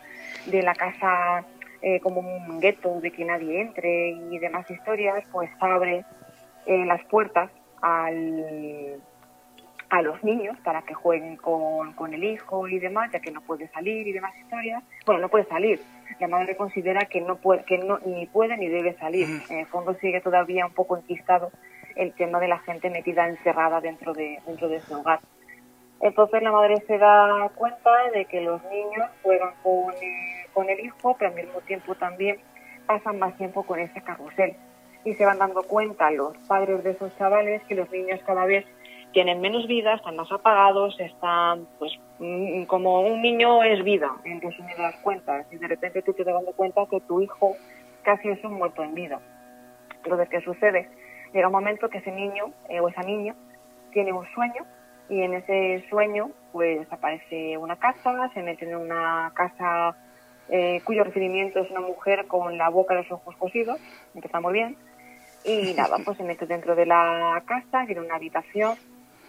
[0.46, 1.44] de la casa
[1.80, 6.04] eh, como un gueto de que nadie entre y demás historias, pues abre
[6.66, 9.00] eh, las puertas al,
[9.90, 13.40] a los niños para que jueguen con, con el hijo y demás, ya que no
[13.40, 14.82] puede salir y demás historias.
[15.06, 15.80] Bueno, no puede salir,
[16.18, 19.28] la madre considera que no puede, que no, ni puede ni debe salir.
[19.50, 21.50] En el fondo sigue todavía un poco enquistado
[21.96, 25.20] el tema de la gente metida encerrada dentro de, dentro de ese hogar.
[26.00, 30.80] Entonces la madre se da cuenta de que los niños juegan con, eh, con el
[30.80, 32.38] hijo, pero al mismo tiempo también
[32.86, 34.56] pasan más tiempo con ese carrusel.
[35.04, 38.66] Y se van dando cuenta los padres de esos chavales que los niños cada vez
[39.18, 44.40] tienen menos vida, están más apagados, están, pues, mm, como un niño es vida, en
[44.40, 47.56] resumidas cuentas, y de repente tú te das dando cuenta que tu hijo
[48.04, 49.18] casi es un muerto en vida.
[50.04, 50.88] Entonces, ¿qué sucede?
[51.32, 53.34] Llega un momento que ese niño eh, o esa niña
[53.90, 54.64] tiene un sueño
[55.08, 59.96] y en ese sueño pues aparece una casa, se mete en una casa
[60.48, 63.80] eh, cuyo recibimiento es una mujer con la boca y los ojos cosidos,
[64.14, 64.76] empieza muy bien,
[65.44, 68.76] y nada, pues se mete dentro de la casa, tiene una habitación,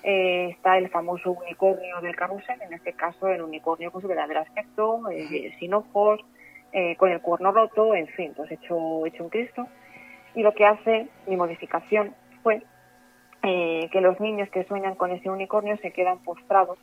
[0.03, 4.41] eh, está el famoso unicornio del carrusel, en este caso el unicornio con su verdadero
[4.41, 6.19] aspecto, eh, sin ojos,
[6.97, 9.67] con el cuerno roto, en fin, pues hecho, hecho un Cristo.
[10.35, 12.61] Y lo que hace mi modificación fue
[13.41, 16.77] eh, que los niños que sueñan con ese unicornio se quedan postrados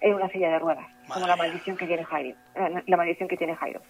[0.00, 3.36] en una silla de ruedas, como la maldición que tiene Jairo, eh, la maldición que
[3.36, 3.80] tiene Jairo.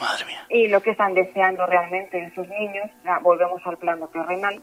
[0.00, 0.44] Madre mía.
[0.48, 2.90] Y lo que están deseando realmente esos niños,
[3.22, 4.60] volvemos al plano terrenal,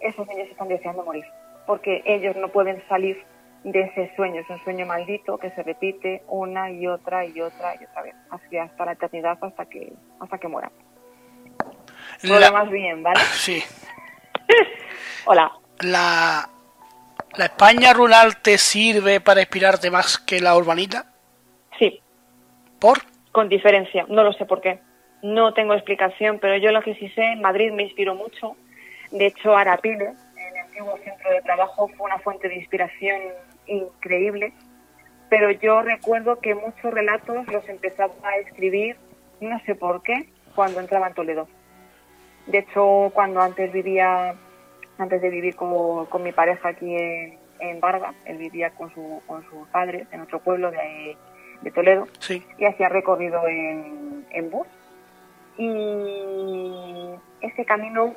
[0.00, 1.24] esos niños están deseando morir,
[1.70, 3.24] porque ellos no pueden salir
[3.62, 7.76] de ese sueño, es un sueño maldito que se repite una y otra y otra
[7.80, 10.72] y otra vez, así hasta la eternidad, hasta que hasta que mueran.
[12.22, 13.20] Lo más bien, ¿vale?
[13.34, 13.62] Sí.
[15.26, 15.52] Hola
[15.82, 16.48] la,
[17.36, 21.06] la España rural te sirve para inspirarte más que la urbanita?
[21.78, 22.00] Sí.
[22.80, 22.98] ¿Por?
[23.30, 24.80] Con diferencia, no lo sé por qué.
[25.22, 28.56] No tengo explicación, pero yo lo que sí sé, Madrid me inspiró mucho.
[29.12, 30.14] De hecho, Arapile,
[30.80, 33.20] antiguo centro de trabajo, fue una fuente de inspiración
[33.66, 34.52] increíble.
[35.28, 38.96] Pero yo recuerdo que muchos relatos los empezaba a escribir,
[39.40, 41.48] no sé por qué, cuando entraba en Toledo.
[42.46, 44.34] De hecho, cuando antes vivía
[44.98, 48.12] antes de vivir con, con mi pareja aquí en, en, Barba.
[48.26, 51.16] Él vivía con, su, con sus padres en otro pueblo de,
[51.62, 52.06] de Toledo
[52.58, 54.66] y hacía recorrido en, en bus.
[55.56, 58.14] Y ese camino,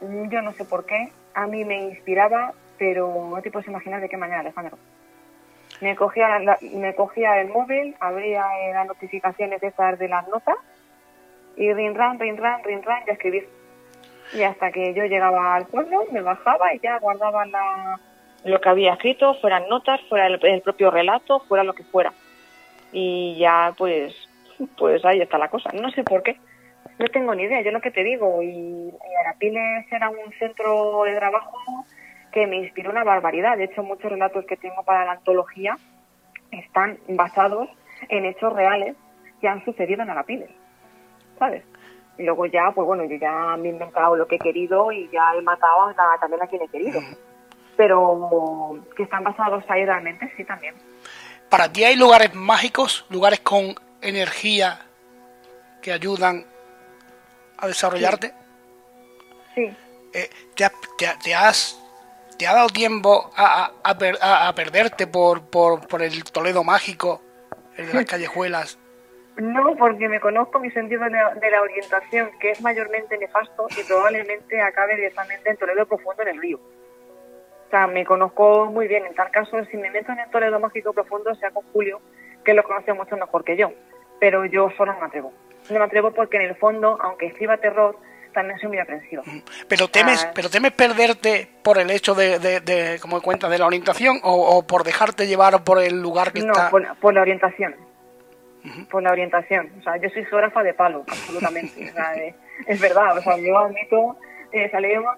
[0.00, 4.08] yo no sé por qué, a mí me inspiraba, pero no te puedes imaginar de
[4.08, 4.78] qué manera, Alejandro.
[5.80, 6.40] Me cogía,
[6.74, 10.56] me cogía el móvil, abría las notificaciones de esas de las notas
[11.56, 13.48] y rin ran, rin ran, rin ran, y escribir
[14.32, 18.00] y hasta que yo llegaba al pueblo, me bajaba y ya guardaba la,
[18.44, 22.12] lo que había escrito, fueran notas, fuera el, propio relato, fuera lo que fuera.
[22.92, 24.14] Y ya pues,
[24.76, 25.70] pues ahí está la cosa.
[25.72, 26.36] No sé por qué.
[26.98, 28.42] No tengo ni idea, yo lo que te digo.
[28.42, 31.84] Y, y Arapiles era un centro de trabajo
[32.32, 33.56] que me inspiró una barbaridad.
[33.56, 35.76] De hecho, muchos relatos que tengo para la antología
[36.50, 37.68] están basados
[38.08, 38.96] en hechos reales
[39.40, 40.50] que han sucedido en Arapiles.
[41.38, 41.64] ¿Sabes?
[42.18, 45.08] Y luego ya, pues bueno, yo ya me he inventado lo que he querido y
[45.10, 47.00] ya he matado también a quien he querido.
[47.76, 50.74] Pero que están basados ahí realmente, sí, también.
[51.48, 54.78] ¿Para ti hay lugares mágicos, lugares con energía
[55.80, 56.44] que ayudan
[57.62, 58.32] a desarrollarte?
[59.54, 59.74] Sí.
[60.12, 60.68] Eh, ¿te,
[61.24, 61.80] te, has,
[62.36, 67.22] ¿Te ha dado tiempo a, a, perderte por, por, por el Toledo mágico,
[67.76, 68.78] el de las callejuelas?
[69.36, 71.10] No, porque me conozco mi sentido de
[71.50, 76.42] la, orientación, que es mayormente nefasto y probablemente acabe directamente en Toledo profundo en el
[76.42, 76.58] río.
[76.58, 79.06] O sea, me conozco muy bien.
[79.06, 82.02] En tal caso, si me meto en el Toledo mágico profundo, sea con Julio,
[82.44, 83.72] que lo conoce mucho mejor que yo.
[84.20, 85.32] Pero yo solo no me atrevo.
[85.70, 87.96] No me atrevo porque en el fondo, aunque escriba terror,
[88.32, 89.22] también soy muy aprensivo.
[89.68, 94.18] Pero temes, pero temes perderte por el hecho de, de, como cuenta, de la orientación
[94.22, 96.70] o, por dejarte llevar por el lugar que está.
[96.70, 97.74] No, por la orientación
[98.90, 99.70] por la orientación.
[99.78, 101.84] O sea, yo soy geógrafa de palo, absolutamente.
[101.90, 102.14] o sea,
[102.66, 104.16] es, verdad, o sea, yo admito,
[104.52, 104.70] eh,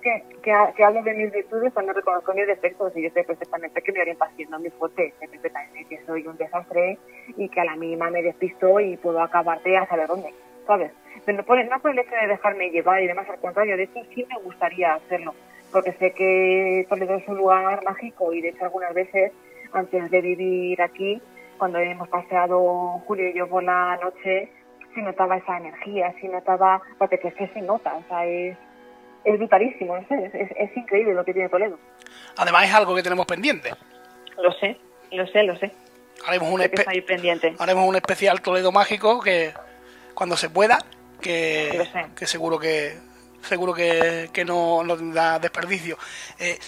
[0.02, 3.82] que, que, que, hablo de mis virtudes cuando reconozco mis defectos y yo sé perfectamente
[3.82, 6.98] que mi orientación no es fuerte, sé perfectamente que soy un desastre
[7.36, 10.32] y que a la mínima me despisto y puedo acabarte a saber dónde,
[10.66, 10.92] ¿sabes?
[11.24, 13.84] Pero no por, no por el hecho de dejarme llevar y demás, al contrario, de
[13.84, 15.34] hecho sí me gustaría hacerlo,
[15.72, 19.32] porque sé que Toledo es un lugar mágico y de hecho algunas veces
[19.72, 21.20] antes de vivir aquí
[21.58, 24.50] cuando hemos paseado Julio y yo por la noche,
[24.94, 28.56] se notaba esa energía, se notaba, porque que se nota, o sea, es,
[29.24, 31.78] es vitalísimo, no sé, es, es, increíble lo que tiene Toledo.
[32.36, 33.70] Además es algo que tenemos pendiente.
[34.42, 34.76] Lo sé,
[35.12, 35.70] lo sé, lo sé.
[36.26, 36.62] Haremos un,
[37.06, 37.54] pendiente.
[37.58, 39.52] haremos un especial Toledo mágico que
[40.14, 40.78] cuando se pueda,
[41.20, 42.96] que, que seguro que
[43.42, 45.98] seguro que, que no, no da desperdicio.
[46.38, 46.58] Eh,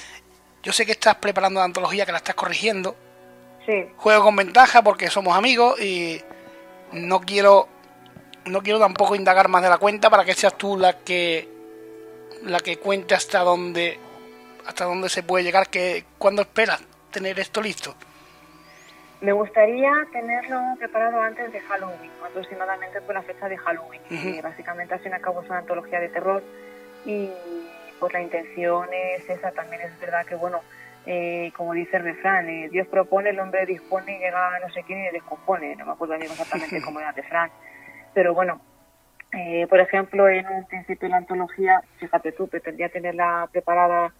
[0.63, 2.97] yo sé que estás preparando la antología, que la estás corrigiendo,
[3.97, 6.21] Juego con ventaja porque somos amigos y
[6.93, 7.69] no quiero
[8.45, 11.49] no quiero tampoco indagar más de la cuenta para que seas tú la que
[12.45, 13.99] la que cuente hasta dónde
[14.67, 17.95] hasta dónde se puede llegar, que cuándo esperas tener esto listo.
[19.21, 24.03] Me gustaría tenerlo preparado antes de Halloween, aproximadamente por la fecha de Halloween.
[24.43, 26.43] básicamente, así me acabo es una antología de terror
[27.05, 27.31] y
[27.99, 29.83] pues la intención es esa también.
[29.83, 30.61] Es verdad que, bueno,
[31.07, 34.69] eh, como dice el refrán, eh, Dios propone, el hombre dispone y llega a no
[34.71, 35.77] sé quién y descompone.
[35.77, 37.51] No me acuerdo bien exactamente cómo era el refrán.
[38.13, 38.61] Pero bueno,
[39.37, 44.13] eh, por ejemplo, en un principio la antología, fíjate tú, pretendía tenerla preparada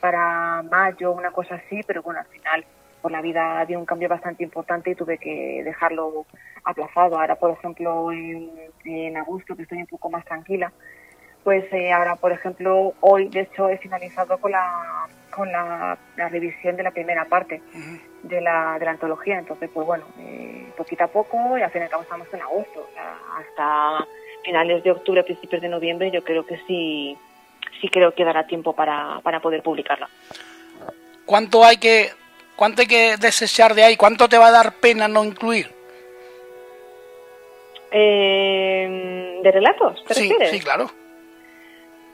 [0.00, 2.66] para mayo, una cosa así, pero bueno, al final
[3.00, 6.26] por la vida dio un cambio bastante importante y tuve que dejarlo
[6.64, 7.18] aplazado.
[7.18, 8.50] Ahora, por ejemplo, en,
[8.84, 10.72] en agosto, que estoy un poco más tranquila,
[11.44, 16.76] pues eh, ahora, por ejemplo, hoy, de hecho, he finalizado con la, con la, revisión
[16.76, 17.62] de la primera parte
[18.22, 19.38] de, la, de la antología.
[19.38, 22.42] Entonces, pues bueno, eh, poquito a poco y al fin y al cabo estamos en
[22.42, 22.88] agosto.
[23.38, 24.06] hasta
[24.44, 27.16] finales de octubre, principios de noviembre, yo creo que sí,
[27.80, 30.08] sí creo que dará tiempo para, para poder publicarla.
[31.26, 32.10] ¿Cuánto hay que
[32.58, 33.96] ¿Cuánto hay que desechar de ahí?
[33.96, 35.72] ¿Cuánto te va a dar pena no incluir?
[37.92, 40.02] Eh, ¿De relatos?
[40.10, 40.90] sí, sí, claro.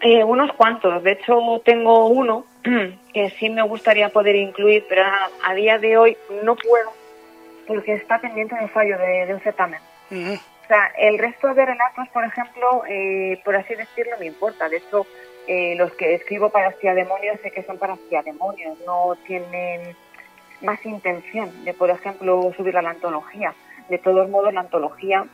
[0.02, 1.02] Eh, unos cuantos.
[1.02, 2.44] De hecho, tengo uno
[3.12, 5.04] que sí me gustaría poder incluir, pero
[5.42, 6.92] a, día de hoy no puedo
[7.66, 9.80] porque está pendiente de fallo de, un certamen.
[10.10, 14.68] O sea, el resto de relatos, por ejemplo, eh, por así decirlo, me importa.
[14.68, 15.06] De hecho,
[15.76, 19.94] los que escribo para Demonios sé que son para Demonios, no tienen
[20.62, 23.54] más intención de, por ejemplo, subir a la antología.
[23.88, 25.26] De todos modos, la antología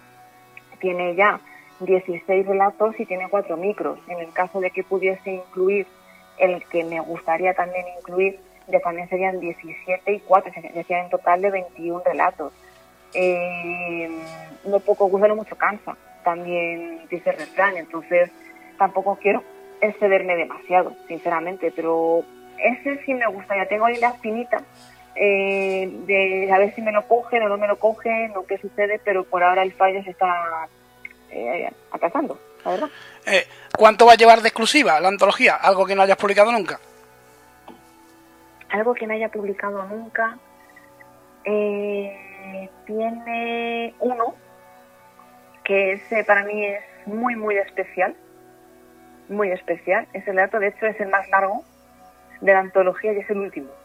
[0.80, 1.40] tiene ya
[1.80, 3.98] 16 relatos y tiene cuatro micros.
[4.08, 5.86] En el caso de que pudiese incluir
[6.40, 11.42] el que me gustaría también incluir, de también serían 17 y 4, decía en total
[11.42, 12.53] de 21 relatos.
[13.14, 14.09] Eh,
[14.64, 18.31] no poco gusta, no mucho cansa, también dice el entonces
[18.79, 19.42] tampoco quiero
[19.81, 22.24] excederme demasiado, sinceramente, pero
[22.59, 23.66] ese sí me gustaría.
[23.66, 24.62] Tengo ahí la espinita
[25.14, 28.59] eh, de a ver si me lo cogen o no me lo cogen o qué
[28.59, 30.68] sucede, pero por ahora el fallo se está
[31.30, 31.72] eh,
[32.64, 32.88] la verdad.
[33.26, 35.54] Eh, ¿Cuánto va a llevar de exclusiva la antología?
[35.54, 36.78] ¿Algo que no hayas publicado nunca?
[38.70, 40.38] Algo que no haya publicado nunca.
[41.44, 44.34] Eh, tiene uno
[45.64, 48.14] que ese para mí es muy, muy especial.
[49.28, 50.06] Muy especial.
[50.12, 51.64] Es el dato, de hecho, es el más largo
[52.40, 53.79] de la antología y es el último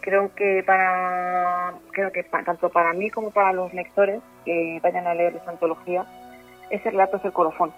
[0.00, 5.14] creo que para creo que tanto para mí como para los lectores que vayan a
[5.14, 6.04] leer esa antología
[6.70, 7.72] ese relato es el colofón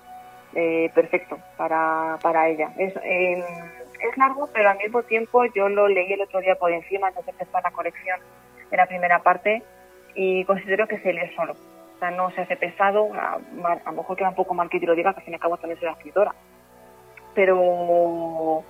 [0.55, 2.73] eh, perfecto para, para ella.
[2.77, 6.73] Es, em, es largo pero al mismo tiempo yo lo leí el otro día por
[6.73, 8.19] encima entonces está la corrección
[8.71, 9.63] de la primera parte
[10.15, 11.53] y considero que se lee solo.
[11.53, 14.81] O sea no se hace pesado a, a lo mejor queda un poco mal que
[14.81, 16.35] yo lo diga que al fin y al cabo también soy escritora.
[17.35, 18.65] Pero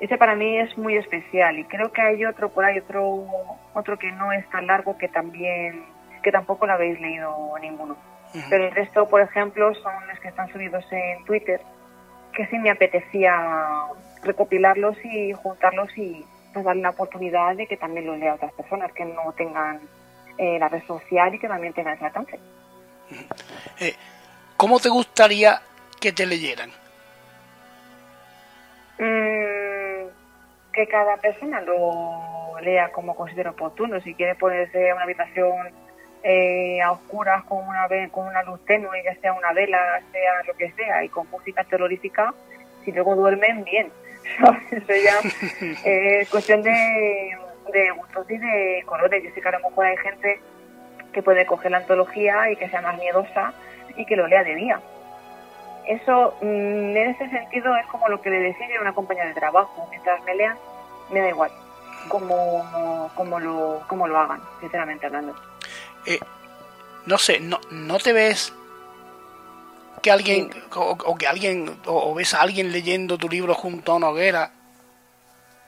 [0.00, 3.26] ese para mí es muy especial y creo que hay otro por ahí, otro,
[3.74, 5.84] otro que no es tan largo que también,
[6.22, 7.96] que tampoco lo habéis leído ninguno.
[8.48, 11.60] Pero el resto, por ejemplo, son los que están subidos en Twitter,
[12.32, 13.34] que sí me apetecía
[14.22, 18.92] recopilarlos y juntarlos y pues, darle la oportunidad de que también los lea otras personas
[18.92, 19.80] que no tengan
[20.38, 22.38] eh, la red social y que también tengan ese alcance.
[23.80, 23.94] Eh,
[24.56, 25.60] ¿Cómo te gustaría
[26.00, 26.70] que te leyeran?
[28.98, 29.70] Mm,
[30.72, 34.00] que cada persona lo lea como considere oportuno.
[34.00, 35.72] Si quiere ponerse a una habitación
[36.22, 40.54] eh, a oscuras con una, con una luz tenue, ya sea una vela, sea lo
[40.54, 42.34] que sea, y con música terrorífica,
[42.84, 43.90] si luego duermen, bien.
[44.70, 45.18] Eso ya
[45.84, 47.36] es cuestión de,
[47.72, 49.22] de gustos y de colores.
[49.24, 50.40] Yo sé que a lo mejor hay gente
[51.12, 53.52] que puede coger la antología y que sea más miedosa
[53.96, 54.80] y que lo lea de día
[55.90, 59.34] eso mm, en ese sentido es como lo que le decía a una compañera de
[59.34, 59.86] trabajo.
[59.90, 60.56] Mientras me lean,
[61.10, 61.50] me da igual
[62.08, 65.34] cómo, cómo, lo, cómo lo hagan, sinceramente hablando.
[66.06, 66.18] Eh,
[67.06, 68.54] no sé, no, no te ves
[70.02, 74.08] que alguien o, que alguien o, ves a alguien leyendo tu libro junto a una
[74.08, 74.52] hoguera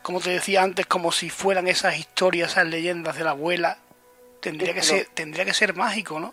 [0.01, 3.77] como te decía antes como si fueran esas historias esas leyendas de la abuela
[4.41, 6.33] tendría que ser tendría que ser mágico no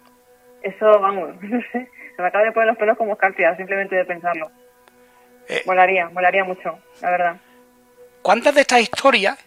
[0.61, 1.89] eso vamos no sé
[2.19, 4.51] se me acaba de poner los pelos como escarpiados simplemente de pensarlo.
[5.47, 7.37] Eh, molaría, molaría mucho, la verdad.
[8.21, 9.39] ¿Cuántas de estas historias,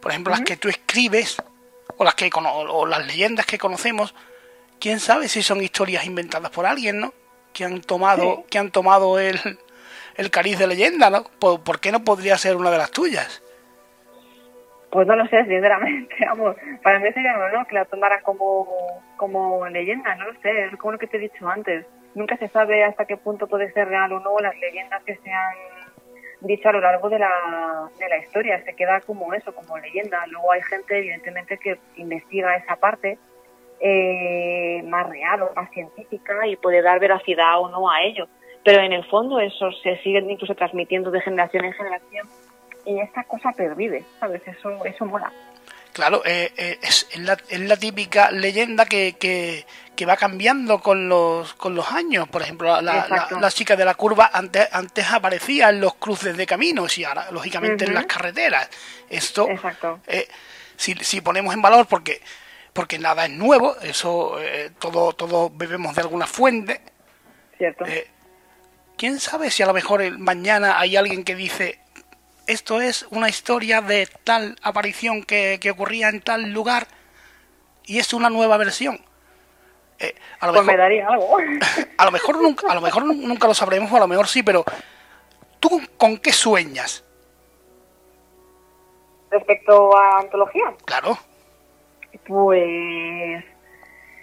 [0.00, 1.36] por ejemplo las que tú escribes,
[1.98, 4.14] o las, que, o las leyendas que conocemos,
[4.80, 7.12] quién sabe si son historias inventadas por alguien, ¿no?
[7.52, 9.38] Que han tomado, que han tomado el,
[10.16, 11.24] el cariz de leyenda, ¿no?
[11.38, 13.42] ¿Por, qué no podría ser una de las tuyas?
[14.90, 18.66] Pues no lo sé, sinceramente, vamos, para mí sería no, que la tomaran como,
[19.18, 21.84] como leyenda, no lo sé, es como lo que te he dicho antes.
[22.18, 25.30] Nunca se sabe hasta qué punto puede ser real o no las leyendas que se
[25.30, 25.54] han
[26.40, 27.30] dicho a lo largo de la,
[27.96, 30.26] de la historia, se queda como eso, como leyenda.
[30.26, 33.18] Luego hay gente, evidentemente, que investiga esa parte
[33.78, 38.26] eh, más real o más científica y puede dar veracidad o no a ello.
[38.64, 42.28] Pero en el fondo eso se sigue incluso transmitiendo de generación en generación
[42.84, 44.42] y esta cosa pervive, ¿sabes?
[44.48, 45.30] Eso, eso mola.
[45.98, 51.08] Claro, eh, eh, es, la, es, la, típica leyenda que, que, que, va cambiando con
[51.08, 52.28] los, con los años.
[52.28, 56.46] Por ejemplo, la, la, chica de la curva antes, antes aparecía en los cruces de
[56.46, 58.70] caminos y ahora, lógicamente, en las carreteras.
[59.10, 59.48] Esto,
[60.06, 60.28] eh,
[60.76, 62.22] si, si ponemos en valor, porque,
[62.72, 66.80] porque nada es nuevo, eso eh, todo, todo bebemos de alguna fuente.
[67.56, 67.84] Cierto.
[68.96, 71.80] ¿Quién sabe si a lo mejor el, mañana hay alguien que dice,
[72.48, 76.86] esto es una historia de tal aparición que, que ocurría en tal lugar
[77.84, 78.98] y es una nueva versión.
[79.98, 81.36] Eh, a lo pues mejor, me daría algo.
[81.98, 84.42] A lo mejor nunca, a lo mejor nunca lo sabremos, o a lo mejor sí,
[84.44, 84.64] pero
[85.58, 87.04] ¿tú con, con qué sueñas?
[89.30, 90.72] Respecto a antología.
[90.86, 91.18] Claro.
[92.24, 93.44] Pues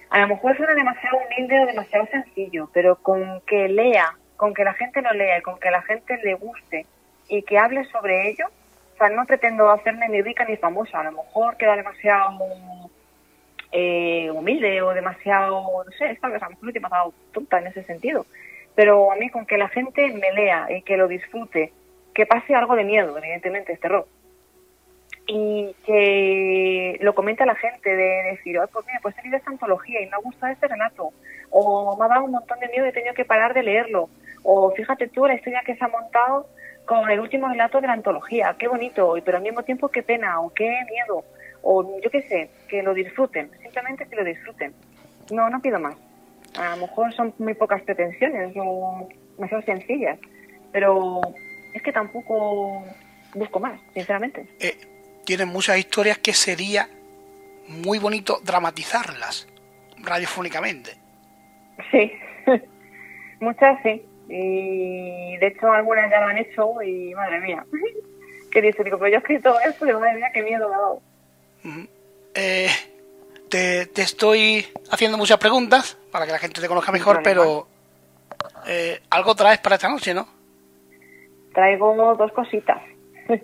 [0.10, 4.64] a lo mejor suena demasiado humilde o demasiado sencillo, pero con que lea, con que
[4.64, 6.88] la gente lo lea y con que la gente le guste
[7.28, 8.46] y que hable sobre ello.
[8.94, 11.00] O sea, no pretendo hacerme ni rica ni famosa.
[11.00, 12.40] A lo mejor queda demasiado
[13.72, 17.84] eh, humilde o demasiado, no sé, a lo mejor me he demasiado tonta en ese
[17.84, 18.26] sentido.
[18.74, 21.74] Pero a mí con que la gente me lea y que lo disfrute,
[22.14, 24.08] que pase algo de miedo, evidentemente, es terror.
[25.28, 30.02] Y que lo comenta la gente de decir, pues mira, pues he leído esta antología
[30.02, 31.12] y me ha gustado este relato.
[31.50, 34.10] O me ha dado un montón de miedo y he tenido que parar de leerlo.
[34.44, 36.48] O fíjate tú la historia que se ha montado
[36.86, 40.40] con el último relato de la antología, qué bonito, pero al mismo tiempo qué pena
[40.40, 41.26] o qué miedo,
[41.62, 44.74] o yo qué sé, que lo disfruten, simplemente que lo disfruten.
[45.32, 45.96] No, no pido más.
[46.58, 50.20] A lo mejor son muy pocas pretensiones o demasiado sencillas,
[50.72, 51.22] pero
[51.74, 52.84] es que tampoco
[53.34, 54.48] busco más, sinceramente.
[54.60, 54.78] Eh,
[55.26, 56.88] tienen muchas historias que sería
[57.68, 59.48] muy bonito dramatizarlas
[59.98, 60.92] radiofónicamente.
[61.92, 62.12] Sí,
[63.40, 67.66] muchas sí y de hecho algunas ya lo han hecho y madre mía,
[68.52, 68.84] ¿qué dice?
[68.84, 71.02] Digo, pero yo he escrito esto y madre mía, qué miedo me ha dado.
[72.34, 72.70] Eh,
[73.50, 77.68] te, te, estoy haciendo muchas preguntas para que la gente te conozca mejor, pero
[78.68, 80.28] eh, algo traes para esta noche, ¿no?
[81.54, 82.82] Traigo dos cositas.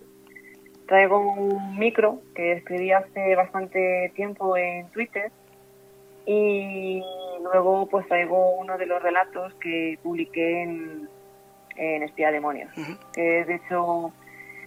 [0.88, 5.32] Traigo un micro que escribí hace bastante tiempo en Twitter
[6.26, 7.02] y
[7.44, 11.10] luego pues traigo uno de los relatos que publiqué en,
[11.76, 12.72] en Espía Demonios,
[13.14, 14.12] que es de hecho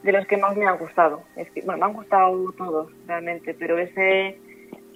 [0.03, 1.23] de los que más me han gustado.
[1.37, 4.39] Es que, bueno, me han gustado todos realmente, pero ese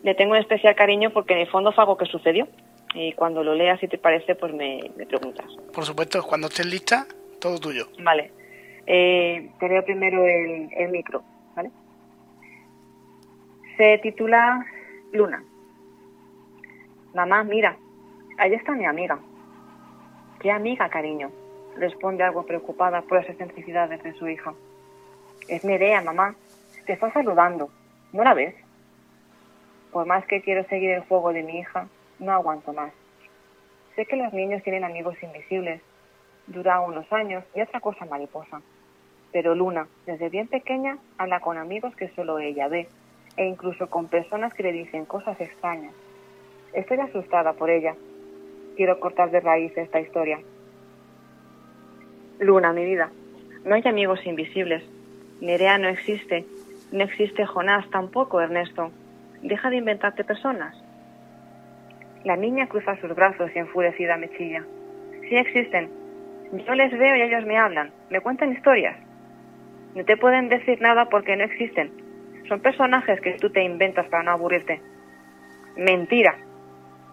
[0.03, 2.47] le tengo un especial cariño porque en el fondo fue algo que sucedió
[2.95, 5.47] y cuando lo leas si te parece pues me, me preguntas.
[5.73, 7.07] Por supuesto, cuando estés lista,
[7.41, 7.89] todo tuyo.
[8.03, 8.33] Vale.
[8.87, 11.23] Eh, te leo primero el, el micro,
[11.55, 11.71] ¿vale?
[13.77, 14.65] Se titula
[15.13, 15.43] Luna.
[17.15, 17.77] Mamá, mira,
[18.37, 19.19] ahí está mi amiga.
[20.41, 21.31] ¿Qué amiga, cariño?
[21.77, 24.53] Responde algo preocupada por las excentricidades de su hija.
[25.49, 26.35] Es idea, mamá.
[26.85, 27.71] Te está saludando.
[28.13, 28.55] ¿No la ves?
[29.91, 31.89] Por más que quiero seguir el juego de mi hija,
[32.19, 32.93] no aguanto más.
[33.97, 35.81] Sé que los niños tienen amigos invisibles.
[36.47, 38.61] Dura unos años y otra cosa mariposa.
[39.33, 42.87] Pero Luna, desde bien pequeña, habla con amigos que solo ella ve,
[43.37, 45.95] e incluso con personas que le dicen cosas extrañas.
[46.73, 47.95] Estoy asustada por ella.
[48.77, 50.39] Quiero cortar de raíz esta historia.
[52.39, 53.11] Luna, mi vida,
[53.65, 54.85] no hay amigos invisibles.
[55.41, 56.45] Nerea no existe.
[56.93, 58.91] No existe Jonás tampoco, Ernesto.
[59.43, 60.77] Deja de inventarte personas.
[62.25, 64.65] La niña cruza sus brazos y enfurecida me chilla.
[65.29, 65.91] Sí existen.
[66.67, 67.91] Yo les veo y ellos me hablan.
[68.11, 68.97] Me cuentan historias.
[69.95, 71.91] No te pueden decir nada porque no existen.
[72.49, 74.81] Son personajes que tú te inventas para no aburrirte.
[75.77, 76.37] Mentira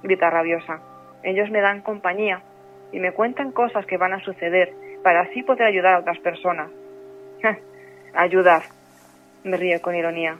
[0.04, 0.80] grita rabiosa.
[1.24, 2.42] Ellos me dan compañía
[2.92, 4.74] y me cuentan cosas que van a suceder
[5.04, 6.72] para así poder ayudar a otras personas.
[8.14, 8.64] Ayudar.
[9.44, 10.38] Me río con ironía.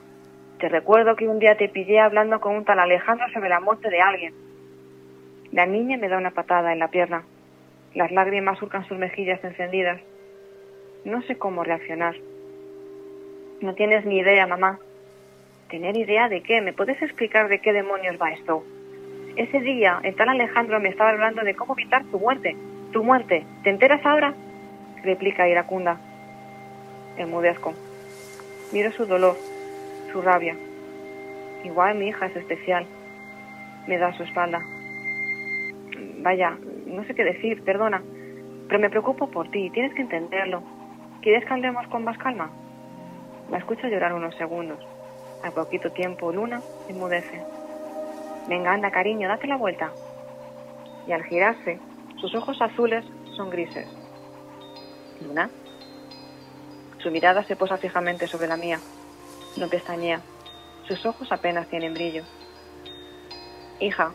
[0.58, 3.90] Te recuerdo que un día te pillé hablando con un tal Alejandro sobre la muerte
[3.90, 4.34] de alguien.
[5.52, 7.24] La niña me da una patada en la pierna.
[7.94, 10.00] Las lágrimas surcan sus mejillas encendidas.
[11.04, 12.16] No sé cómo reaccionar.
[13.60, 14.78] No tienes ni idea, mamá.
[15.70, 16.60] ¿Tener idea de qué?
[16.60, 18.64] ¿Me puedes explicar de qué demonios va esto?
[19.36, 22.56] Ese día el tal Alejandro me estaba hablando de cómo evitar tu muerte.
[22.92, 23.44] Tu muerte.
[23.62, 24.34] ¿Te enteras ahora?
[25.02, 25.98] replica iracunda.
[27.18, 27.74] Enmudezco.
[28.72, 29.36] Miro su dolor.
[30.10, 30.56] su rabia.
[31.64, 32.86] Igual mi hija es especial.
[33.86, 34.62] Me da su espalda.
[36.20, 36.56] Vaya,
[36.86, 38.02] no sé qué decir, perdona.
[38.68, 40.62] Pero me preocupo por ti, tienes que entenderlo.
[41.20, 42.50] ¿Quieres que hablemos con más calma?
[43.50, 44.78] La escucho llorar unos segundos.
[45.44, 47.55] Al poquito tiempo, Luna enmudece.
[48.48, 49.90] Venga, anda, cariño, date la vuelta.
[51.06, 51.80] Y al girarse,
[52.20, 53.04] sus ojos azules
[53.36, 53.88] son grises.
[55.20, 55.50] Luna.
[56.98, 58.80] Su mirada se posa fijamente sobre la mía.
[59.56, 60.20] No pestañea.
[60.86, 62.22] Sus ojos apenas tienen brillo.
[63.80, 64.12] Hija,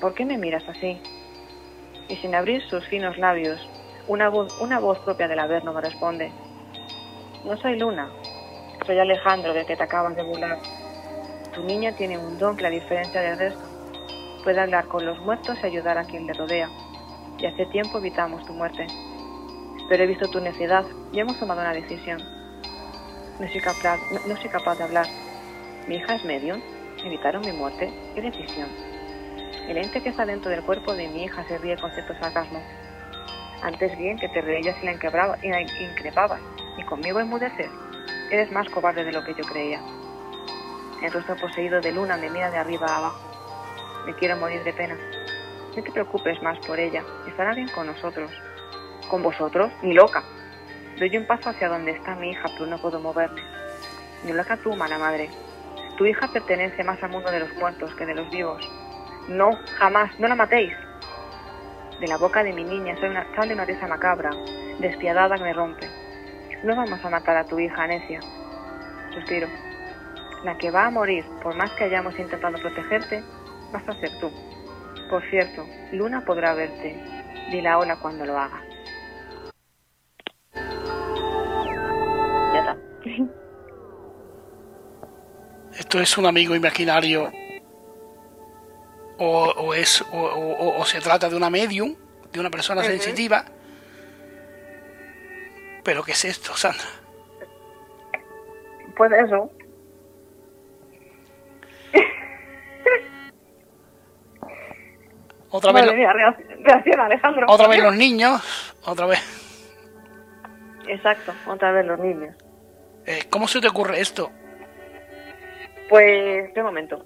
[0.00, 1.00] ¿por qué me miras así?
[2.08, 3.60] Y sin abrir sus finos labios,
[4.08, 6.30] una voz, propia del Averno me responde.
[7.44, 8.10] No soy Luna,
[8.84, 10.58] soy Alejandro del que te acabas de burlar.
[11.54, 13.69] Tu niña tiene un don que la diferencia del resto.
[14.44, 16.68] Puede hablar con los muertos y ayudar a quien le rodea.
[17.38, 18.86] Y hace tiempo evitamos tu muerte.
[19.88, 22.18] Pero he visto tu necedad y hemos tomado una decisión.
[23.38, 25.06] No soy capaz, no, soy capaz de hablar.
[25.88, 26.60] Mi hija es medium.
[27.04, 27.92] Evitaron mi muerte.
[28.14, 28.68] ¿Qué decisión?
[29.68, 32.62] El ente que está dentro del cuerpo de mi hija se ríe con cierto sarcasmo.
[33.62, 34.92] Antes bien que te reías y la
[35.42, 36.40] y la increpabas,
[36.78, 37.70] y conmigo enmudeces.
[38.30, 39.80] Eres más cobarde de lo que yo creía.
[41.02, 43.29] El rostro poseído de luna me mira de arriba a abajo.
[44.06, 44.96] Me quiero morir de pena.
[45.76, 47.04] No te preocupes más por ella.
[47.28, 48.30] Estará bien con nosotros.
[49.08, 49.70] ¿Con vosotros?
[49.82, 50.22] Ni loca.
[50.98, 53.42] Doy un paso hacia donde está mi hija, pero no puedo moverme.
[54.24, 55.30] Ni loca tú, mala madre.
[55.96, 58.62] Tu hija pertenece más al mundo de los muertos que de los vivos.
[59.28, 60.72] No, jamás, no la matéis.
[62.00, 64.30] De la boca de mi niña sale una, sale una risa macabra,
[64.78, 65.86] despiadada que me rompe.
[66.62, 68.20] No vamos a matar a tu hija, necia.
[69.14, 69.48] Suspiro.
[70.44, 73.22] La que va a morir, por más que hayamos intentado protegerte,
[73.72, 74.30] vas a ser tú.
[75.08, 76.96] Por cierto, Luna podrá verte.
[77.50, 78.62] Dile a hola cuando lo haga.
[82.52, 82.76] Ya está.
[85.78, 87.30] ¿Esto es un amigo imaginario?
[89.18, 91.94] ¿O, o es, o, o- o se trata de una medium?
[92.32, 93.44] ¿De una persona sensitiva?
[95.84, 96.84] ¿Pero qué es esto, Sandra?
[98.96, 99.50] Pues eso.
[105.50, 106.12] Otra vez, mía,
[106.62, 107.46] reacciona Alejandro.
[107.48, 109.20] otra vez los niños, otra vez.
[110.86, 112.34] Exacto, otra vez los niños.
[113.06, 114.30] Eh, ¿Cómo se te ocurre esto?
[115.88, 117.04] Pues, de momento.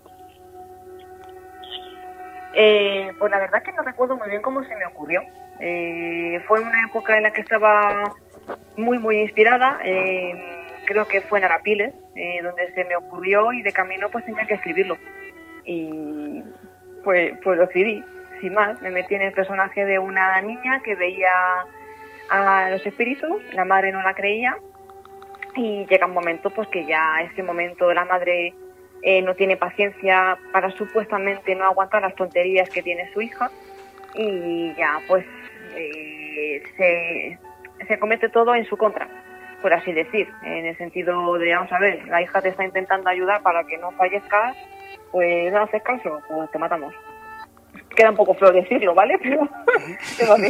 [2.55, 5.23] Eh, pues la verdad que no recuerdo muy bien cómo se me ocurrió.
[5.61, 8.13] Eh, fue una época en la que estaba
[8.77, 9.79] muy, muy inspirada.
[9.83, 14.25] eh, creo que fue en Arapiles, eh, donde se me ocurrió y de camino pues
[14.25, 14.97] tenía que escribirlo.
[15.65, 16.43] Y
[17.03, 18.05] pues, pues lo escribí,
[18.41, 18.81] sin más.
[18.83, 21.31] Me metí en el personaje de una niña que veía
[22.31, 24.57] a los espíritus, la madre no la creía
[25.57, 28.55] y llega un momento pues que ya ese momento la madre
[29.03, 33.51] eh, no tiene paciencia para supuestamente no aguantar las tonterías que tiene su hija
[34.15, 35.25] y ya pues
[35.77, 37.39] eh, se,
[37.87, 39.09] se comete todo en su contra
[39.63, 43.09] por así decir en el sentido de vamos a ver la hija te está intentando
[43.09, 44.57] ayudar para que no fallezcas
[45.13, 46.95] pues no haces caso pues te matamos
[47.95, 49.19] queda un poco feo decirlo vale
[50.19, 50.37] pero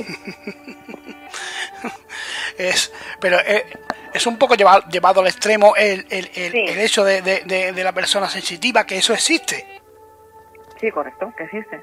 [2.58, 3.64] es pero eh,
[4.12, 6.64] es un poco llevado, llevado al extremo el, el, el- Sí.
[6.68, 9.66] el hecho de, de- de- de la persona sensitiva, que eso existe.
[10.80, 11.80] sí correcto que existe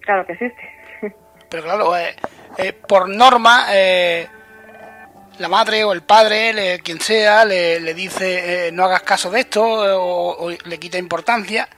[0.00, 1.12] claro que existe
[1.50, 2.16] Pero claro, eh,
[2.58, 4.26] eh, por norma, eh,
[5.38, 9.30] la madre o el padre, le- quien sea, le, le dice eh, no hagas caso
[9.30, 11.68] de esto o, o le quita importancia.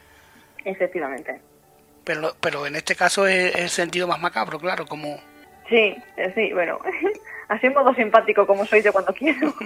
[0.64, 1.40] efectivamente
[2.08, 5.20] Pero, pero en este caso es, el sentido más macabro, claro, como...
[5.68, 5.94] Sí,
[6.34, 6.78] sí, bueno,
[7.48, 9.52] así en modo simpático como soy yo cuando quiero.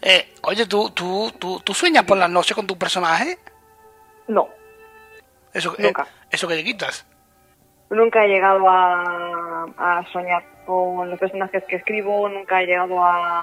[0.00, 3.36] Eh, oye, ¿tú, tú, tú, ¿tú sueñas por las noches con tu personaje?
[4.28, 4.48] no,
[5.52, 6.06] Eso, eh, Nunca.
[6.30, 7.04] eso que le quitas.
[7.90, 13.40] nunca he llegado a, a soñar con los personajes que escribo, nunca he llegado a,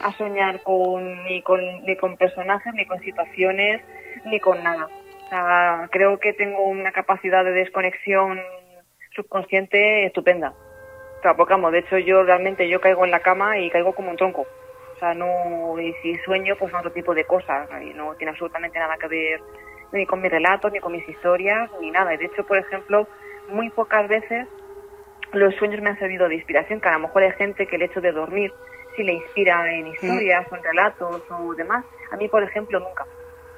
[0.00, 3.80] a soñar con ni, con ni con personajes, ni con situaciones,
[4.24, 4.88] ni con nada.
[5.28, 8.40] Sea, creo que tengo una capacidad de desconexión
[9.14, 10.52] subconsciente estupenda.
[11.18, 13.94] O sea, porque vamos, de hecho yo realmente yo caigo en la cama y caigo
[13.94, 14.46] como un tronco.
[14.94, 17.68] O sea, no, y si sueño, pues son otro tipo de cosas.
[17.82, 19.40] Y no tiene absolutamente nada que ver
[19.92, 22.14] ni con mis relatos, ni con mis historias, ni nada.
[22.14, 23.06] Y de hecho, por ejemplo,
[23.48, 24.46] muy pocas veces
[25.32, 27.82] los sueños me han servido de inspiración, que a lo mejor hay gente que el
[27.82, 28.52] hecho de dormir
[28.94, 31.84] sí le inspira en historias o en relatos o demás.
[32.10, 33.04] A mí, por ejemplo, nunca.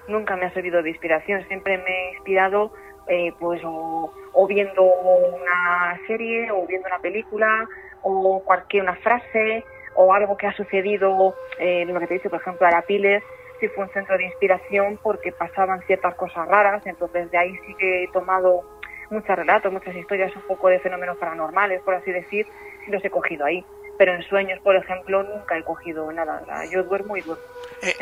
[0.09, 1.47] Nunca me ha servido de inspiración.
[1.47, 2.73] Siempre me he inspirado
[3.07, 4.13] eh, pues o,
[4.47, 7.67] viendo una serie o viendo una película
[8.03, 12.41] o cualquier una frase o algo que ha sucedido, eh, lo que te dice, por
[12.41, 13.23] ejemplo, Arapiles,
[13.61, 17.75] sí fue un centro de inspiración porque pasaban ciertas cosas raras, entonces de ahí sí
[17.75, 18.63] que he tomado
[19.11, 22.47] muchos relatos, muchas historias un poco de fenómenos paranormales, por así decir,
[22.87, 23.65] y los he cogido ahí.
[23.99, 26.43] Pero en sueños, por ejemplo, nunca he cogido nada.
[26.71, 27.43] Yo duermo y duermo.
[27.83, 27.95] Eh,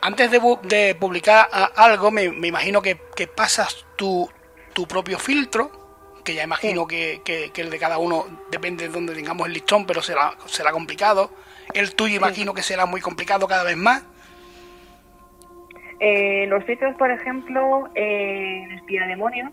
[0.00, 1.46] antes de, de publicar
[1.76, 4.28] algo, me, imagino que, que pasas tu,
[4.72, 5.70] tu propio filtro,
[6.24, 9.86] que ya imagino que, que, el de cada uno depende de donde tengamos el listón,
[9.86, 11.30] pero será, será complicado.
[11.74, 14.04] El tuyo imagino que será muy complicado cada vez más.
[16.00, 19.52] Eh, los filtros, por ejemplo, eh, Espía Demonios,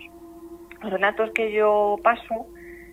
[0.81, 2.47] los relatos que yo paso,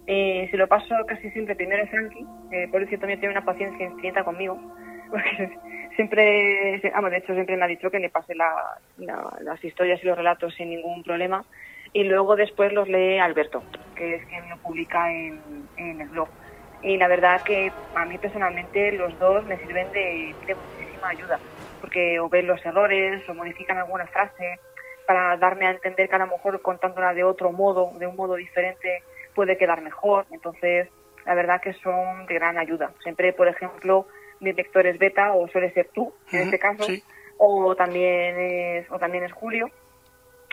[0.06, 3.44] eh, se lo paso casi siempre primero a Frankie, eh, por eso también tiene una
[3.44, 4.58] paciencia infinita conmigo,
[5.10, 5.50] porque
[5.96, 10.16] siempre, vamos, de hecho siempre me ha dicho que le pase las historias y los
[10.16, 11.44] relatos sin ningún problema,
[11.92, 13.62] y luego después los lee Alberto,
[13.94, 15.40] que es quien lo publica en,
[15.76, 16.28] en el blog.
[16.82, 21.38] Y la verdad que a mí personalmente los dos me sirven de, de muchísima ayuda
[21.80, 24.58] porque o ven los errores o modifican alguna frase
[25.06, 28.34] para darme a entender que a lo mejor contándola de otro modo, de un modo
[28.34, 29.02] diferente,
[29.36, 30.26] puede quedar mejor.
[30.32, 30.88] Entonces,
[31.24, 32.90] la verdad que son de gran ayuda.
[33.02, 34.08] Siempre, por ejemplo,
[34.40, 36.84] mi lector es beta o suele ser tú, en este caso,
[37.36, 39.70] o también es, o también es Julio.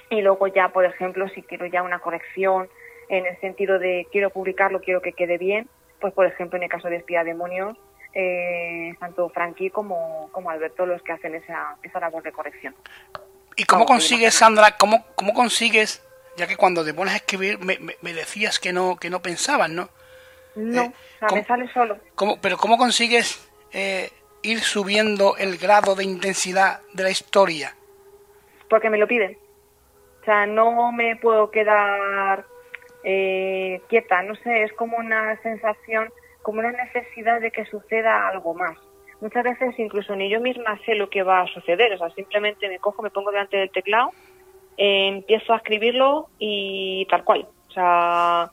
[0.10, 2.70] Y luego ya, por ejemplo, si quiero ya una corrección
[3.10, 5.68] en el sentido de quiero publicarlo, quiero que quede bien,
[6.00, 7.78] pues por ejemplo en el caso de Espía Demonios,
[8.14, 12.76] eh, tanto Frankie como, como Alberto los que hacen esa, esa labor de corrección.
[13.56, 16.04] ¿Y cómo consigues, Sandra, cómo, cómo consigues,
[16.38, 19.70] ya que cuando te pones a escribir me, me, decías que no, que no pensabas,
[19.70, 19.90] ¿no?
[20.56, 20.94] No, eh,
[21.34, 21.98] me sale solo.
[22.16, 24.10] ¿cómo, pero ¿cómo consigues eh,
[24.42, 27.76] ir subiendo el grado de intensidad de la historia?
[28.70, 29.38] Porque me lo piden.
[30.22, 32.46] O sea, no me puedo quedar
[33.04, 36.10] eh, quieta, no sé, es como una sensación
[36.42, 38.78] como una necesidad de que suceda algo más.
[39.22, 42.68] Muchas veces incluso ni yo misma sé lo que va a suceder, o sea, simplemente
[42.68, 44.12] me cojo, me pongo delante del teclado,
[44.78, 48.52] eh, empiezo a escribirlo y tal cual, o sea,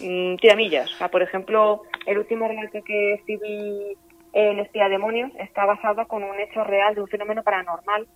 [0.00, 0.92] mm, tiramillas.
[0.92, 3.96] O sea, por ejemplo, el último relato que escribí
[4.32, 8.06] en Espía Demonios está basado con un hecho real de un fenómeno paranormal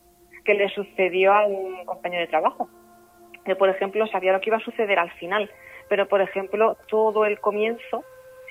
[0.44, 2.68] que le sucedió a un compañero de trabajo.
[3.44, 5.50] Que, por ejemplo, sabía lo que iba a suceder al final,
[5.88, 8.04] pero, por ejemplo, todo el comienzo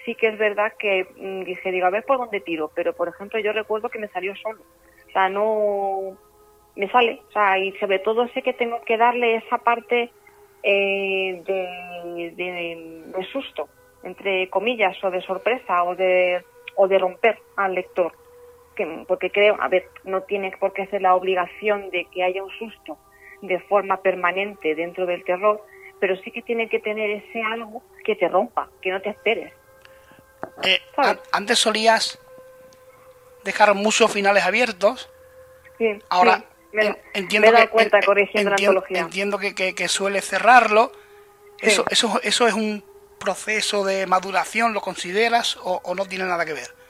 [0.06, 3.08] sí que es verdad que mm, dije, digo, a ver por dónde tiro, pero por
[3.08, 4.62] ejemplo yo recuerdo que me salió solo,
[5.08, 6.18] o sea, no
[6.76, 10.12] me sale, o sea, y sobre todo sé que tengo que darle esa parte
[10.64, 13.70] eh, de, de, susto,
[14.04, 16.44] entre comillas, o de sorpresa, o de,
[16.76, 18.14] o de romper al lector,
[18.76, 22.44] que, porque creo, a ver, no tiene por qué ser la obligación de que haya
[22.44, 22.98] un susto
[23.42, 25.64] de forma permanente dentro del terror,
[26.00, 29.54] pero sí que tiene que tener ese algo que te rompa, que no te esperes.
[30.64, 30.80] Eh,
[31.32, 32.20] antes solías
[33.44, 35.10] dejar muchos finales abiertos.
[35.78, 36.44] Sí, Ahora
[37.14, 39.00] entiendo, que, cuenta corrigiendo entiendo, la antología.
[39.00, 40.92] entiendo que, suele cerrarlo.
[41.60, 42.84] Eso, eso, ¿Eso es un
[43.20, 44.74] proceso de maduración?
[44.74, 46.84] ¿Lo consideras o no tiene nada que ver?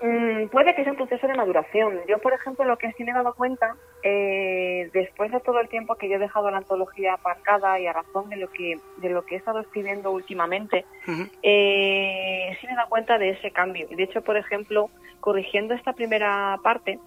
[0.00, 2.00] Mm, puede que sea un proceso de maduración.
[2.06, 5.68] Yo, por ejemplo, lo que sí me he dado cuenta, eh, después de todo el
[5.68, 9.08] tiempo que yo he dejado la antología aparcada y a razón de lo que, de
[9.08, 10.84] lo que he estado escribiendo últimamente,
[11.42, 13.88] eh, sí me he dado cuenta de ese cambio.
[13.90, 14.88] De hecho, por ejemplo,
[15.20, 17.00] corrigiendo esta primera parte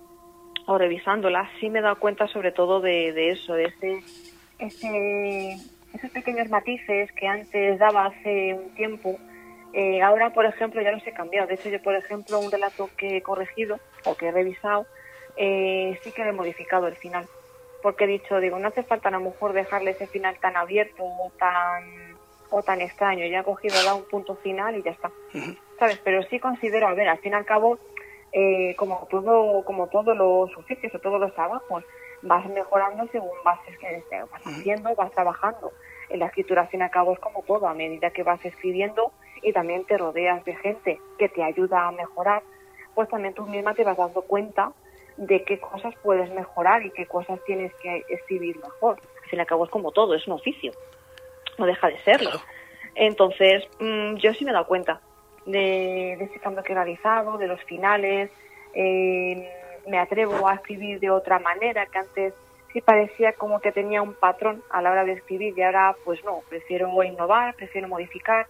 [0.67, 4.03] o revisándola, sí me he dado cuenta sobre todo de, de eso, de ese,
[4.59, 5.57] ese,
[5.93, 9.17] esos pequeños matices que antes daba hace un tiempo
[9.73, 11.47] eh, ahora, por ejemplo, ya los he cambiado.
[11.47, 14.85] De hecho, yo, por ejemplo, un relato que he corregido o que he revisado,
[15.37, 17.25] eh, sí que he modificado el final.
[17.81, 21.03] Porque he dicho, digo, no hace falta a lo mejor dejarle ese final tan abierto
[21.03, 21.83] o tan,
[22.49, 23.25] o tan extraño.
[23.25, 25.09] Ya he cogido, dado un punto final y ya está.
[25.79, 25.99] ¿Sabes?
[26.03, 27.79] Pero sí considero, a ver, al fin y al cabo,
[28.31, 31.83] eh, como todo como todos los oficios o todos los trabajos,
[32.21, 33.59] vas mejorando según vas,
[34.31, 35.71] vas haciendo, vas trabajando.
[36.09, 37.67] En la escritura, al fin y al cabo, es como todo.
[37.67, 41.91] A medida que vas escribiendo, y también te rodeas de gente que te ayuda a
[41.91, 42.43] mejorar,
[42.93, 44.71] pues también tú misma te vas dando cuenta
[45.17, 48.99] de qué cosas puedes mejorar y qué cosas tienes que escribir mejor.
[49.23, 50.71] Al fin y al cabo es como todo, es un oficio,
[51.57, 52.39] no deja de serlo.
[52.95, 55.01] Entonces, mm, yo sí me he dado cuenta
[55.45, 58.29] de, ese cambio que he realizado, de los finales,
[58.73, 59.49] eh,
[59.87, 62.33] me atrevo a escribir de otra manera, que antes
[62.71, 66.23] sí parecía como que tenía un patrón a la hora de escribir y ahora pues
[66.23, 68.47] no, prefiero innovar, prefiero modificar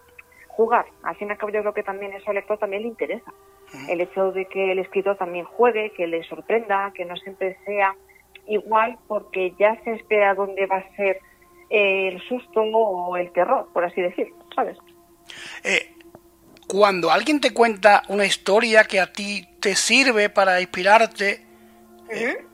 [0.47, 0.85] jugar.
[1.03, 3.31] Al fin y al cabo yo creo que también eso al lector también le interesa.
[3.87, 7.95] El hecho de que el escritor también juegue, que le sorprenda, que no siempre sea
[8.47, 11.19] igual porque ya se espera dónde va a ser
[11.69, 14.77] el susto o el terror, por así decir, ¿sabes?
[15.63, 15.90] Eh,
[16.71, 21.45] cuando alguien te cuenta una historia que a ti te sirve para inspirarte,
[22.09, 22.45] eh,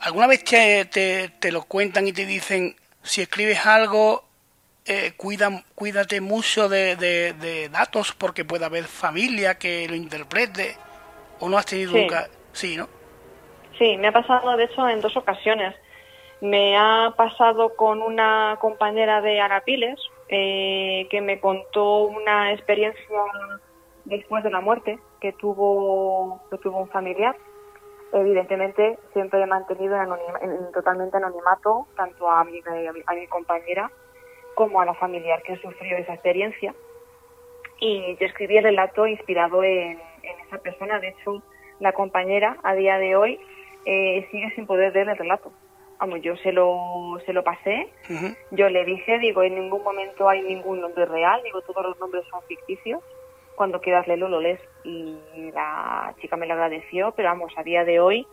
[0.00, 4.22] ¿alguna vez te, te, lo cuentan y te dicen, si escribes algo,
[4.86, 10.76] eh, cuida, cuídate mucho de, de, datos porque puede haber familia que lo interprete?
[11.40, 12.28] ¿O no has tenido nunca?
[12.52, 12.88] Sí, ¿no?
[13.76, 15.74] Sí, me ha pasado de hecho en dos ocasiones.
[16.40, 19.98] Me ha pasado con una compañera de Arapiles
[20.36, 23.20] eh, que me contó una experiencia
[24.04, 27.36] después de la muerte que tuvo, que tuvo un familiar.
[28.12, 32.60] Evidentemente siempre he mantenido en, totalmente anonimato tanto a mi,
[33.06, 33.90] a mi compañera
[34.54, 36.74] como a la familiar que sufrió esa experiencia.
[37.78, 40.98] Y yo escribí el relato inspirado en, en esa persona.
[40.98, 41.42] De hecho,
[41.78, 43.40] la compañera a día de hoy
[43.84, 45.52] eh, sigue sin poder ver el relato.
[45.98, 47.88] Vamos, yo se lo, se lo pasé,
[48.50, 52.24] yo le dije, digo, en ningún momento hay ningún nombre real, digo, todos los nombres
[52.30, 53.02] son ficticios,
[53.54, 54.60] cuando quieras leerlo lo lees.
[54.82, 55.16] Y
[55.54, 58.26] la chica me lo agradeció, pero vamos, a día de hoy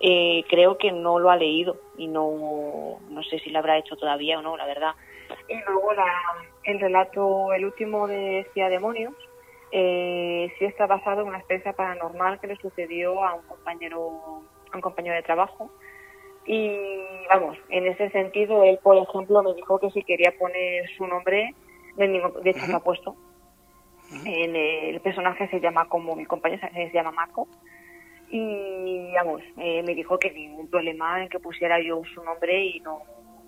[0.00, 3.96] eh, creo que no lo ha leído y no, no sé si lo habrá hecho
[3.96, 4.94] todavía o no, la verdad.
[5.48, 6.06] Y luego la,
[6.64, 9.14] el relato, el último de Espía Demonios,
[9.70, 14.42] eh, sí está basado en una experiencia paranormal que le sucedió a un compañero
[14.74, 15.70] un compañero de trabajo.
[16.46, 16.70] Y
[17.28, 21.54] vamos, en ese sentido, él, por ejemplo, me dijo que si quería poner su nombre,
[21.96, 23.16] de hecho se ha puesto.
[24.26, 27.48] en el personaje se llama como mi compañero, se llama Marco.
[28.28, 32.80] Y vamos, eh, me dijo que ningún problema en que pusiera yo su nombre y
[32.80, 33.00] no,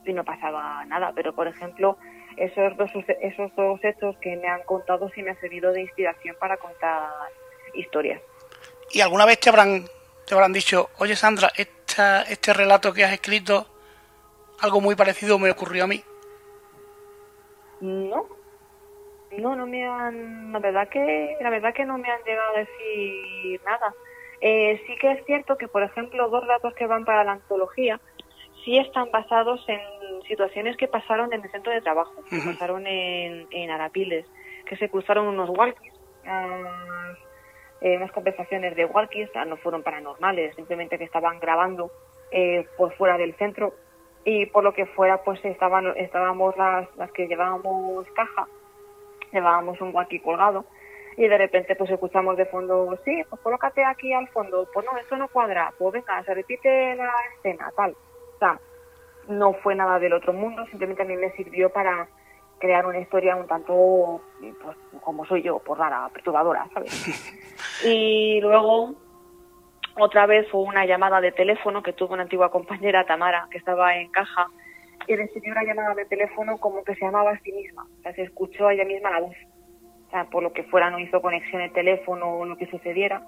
[0.04, 1.12] y no pasaba nada.
[1.14, 1.98] Pero, por ejemplo,
[2.36, 2.90] esos dos,
[3.20, 7.10] esos dos hechos que me han contado sí me han servido de inspiración para contar
[7.74, 8.20] historias.
[8.92, 9.84] ¿Y alguna vez te habrán
[10.26, 11.50] te habrán dicho, oye Sandra,
[11.96, 13.66] esta, este relato que has escrito,
[14.60, 16.02] algo muy parecido me ocurrió a mí.
[17.80, 18.26] No,
[19.38, 22.58] no, no me han, la verdad que, la verdad que no me han llegado a
[22.58, 23.94] decir nada.
[24.42, 27.98] Eh, sí que es cierto que, por ejemplo, dos relatos que van para la antología
[28.62, 29.80] sí están basados en
[30.28, 34.26] situaciones que pasaron en el centro de trabajo, que pasaron en, en Arapiles,
[34.66, 35.94] que se cruzaron unos walkies,
[36.26, 37.14] ah,
[37.80, 41.90] eh, unas conversaciones de walkies, no fueron paranormales, simplemente que estaban grabando
[42.30, 43.74] eh, por fuera del centro
[44.24, 48.48] y por lo que fuera pues estaban estábamos las, las que llevábamos caja,
[49.32, 50.64] llevábamos un walkie colgado
[51.16, 54.98] y de repente pues escuchamos de fondo, sí, pues colócate aquí al fondo, pues no,
[54.98, 57.92] esto no cuadra, pues venga, se repite la escena, tal.
[57.92, 58.60] O sea,
[59.28, 62.08] no fue nada del otro mundo, simplemente a mí me sirvió para
[62.58, 67.84] crear una historia un tanto, pues, como soy yo, por rara, perturbadora, ¿sabes?
[67.84, 68.94] y luego,
[69.98, 73.96] otra vez fue una llamada de teléfono que tuvo una antigua compañera, Tamara, que estaba
[73.96, 74.48] en caja,
[75.06, 78.14] y recibió una llamada de teléfono como que se llamaba a sí misma, o sea,
[78.14, 79.36] se escuchó a ella misma la voz,
[80.06, 83.22] o sea, por lo que fuera no hizo conexión el teléfono o lo que sucediera,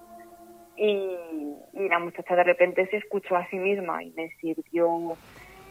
[0.76, 1.16] y,
[1.72, 5.16] y la muchacha de repente se escuchó a sí misma y me sirvió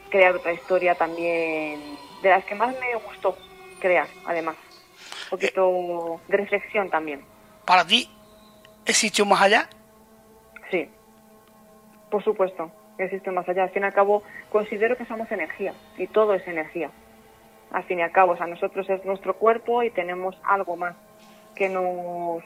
[0.09, 1.79] crear otra historia también
[2.21, 3.35] de las que más me gustó
[3.79, 4.55] crear, además.
[5.25, 7.23] Un poquito de reflexión también.
[7.65, 8.09] ¿Para ti
[8.85, 9.69] existe un más allá?
[10.71, 10.89] Sí,
[12.09, 13.63] por supuesto, existe un más allá.
[13.63, 16.89] Al fin y al cabo, considero que somos energía y todo es energía.
[17.71, 20.95] Al fin y al cabo, o sea, nosotros es nuestro cuerpo y tenemos algo más
[21.55, 22.43] que nos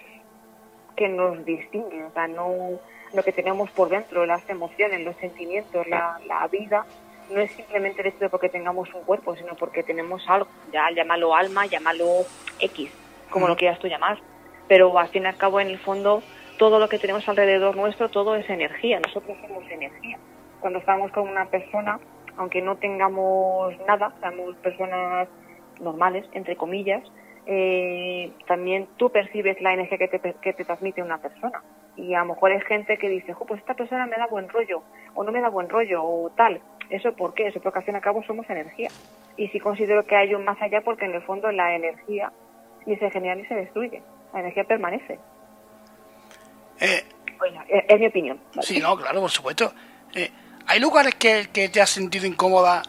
[0.96, 2.80] que nos distingue, o sea, no
[3.14, 6.86] lo que tenemos por dentro, las emociones, los sentimientos, la, la vida,
[7.32, 10.90] no es simplemente el hecho de porque tengamos un cuerpo, sino porque tenemos algo, ya
[10.92, 12.26] llámalo alma, llámalo
[12.60, 12.92] X,
[13.30, 14.20] como lo quieras tú llamar,
[14.68, 16.22] pero al fin y al cabo en el fondo
[16.58, 20.20] todo lo que tenemos alrededor nuestro, todo es energía, nosotros somos energía.
[20.60, 22.00] Cuando estamos con una persona,
[22.38, 25.28] aunque no tengamos nada, seamos personas
[25.80, 27.04] normales, entre comillas,
[27.48, 31.64] eh, también tú percibes la energía que te, que te transmite una persona.
[31.96, 34.84] Y a lo mejor hay gente que dice, pues esta persona me da buen rollo,
[35.16, 36.62] o no me da buen rollo, o tal.
[36.92, 37.48] ¿Eso por qué?
[37.48, 38.90] Eso porque al fin y al cabo somos energía.
[39.38, 42.32] Y sí considero que hay un más allá porque en el fondo la energía
[42.86, 44.04] ni se genera ni se destruye.
[44.34, 45.18] La energía permanece.
[46.82, 47.04] Eh,
[47.88, 48.42] es, mi opinión.
[48.62, 49.74] Sí, no, claro, por supuesto.
[50.14, 50.30] Eh,
[50.68, 52.82] ¿Hay lugares que, te has sentido incómoda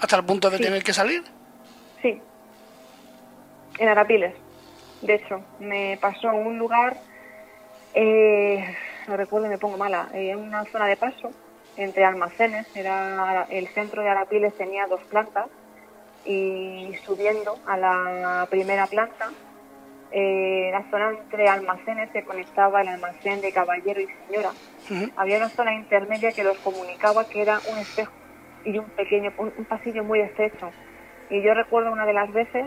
[0.00, 1.22] hasta el punto de tener que salir?
[2.02, 2.20] Sí.
[3.78, 4.34] En Arapiles.
[5.02, 6.96] De hecho, me pasó en un lugar,
[7.94, 8.76] eh,
[9.06, 11.30] no recuerdo me pongo mala, en una zona de paso
[11.80, 12.66] entre almacenes.
[12.76, 15.46] Era el centro de Arapiles tenía dos plantas
[16.24, 19.30] y subiendo a la primera planta,
[20.12, 24.50] eh, la zona entre almacenes se conectaba el almacén de caballero y señora.
[25.16, 28.12] Había una zona intermedia que los comunicaba que era un espejo
[28.64, 30.70] y un pequeño, un, pasillo muy estrecho.
[31.30, 32.66] Y yo recuerdo una de las veces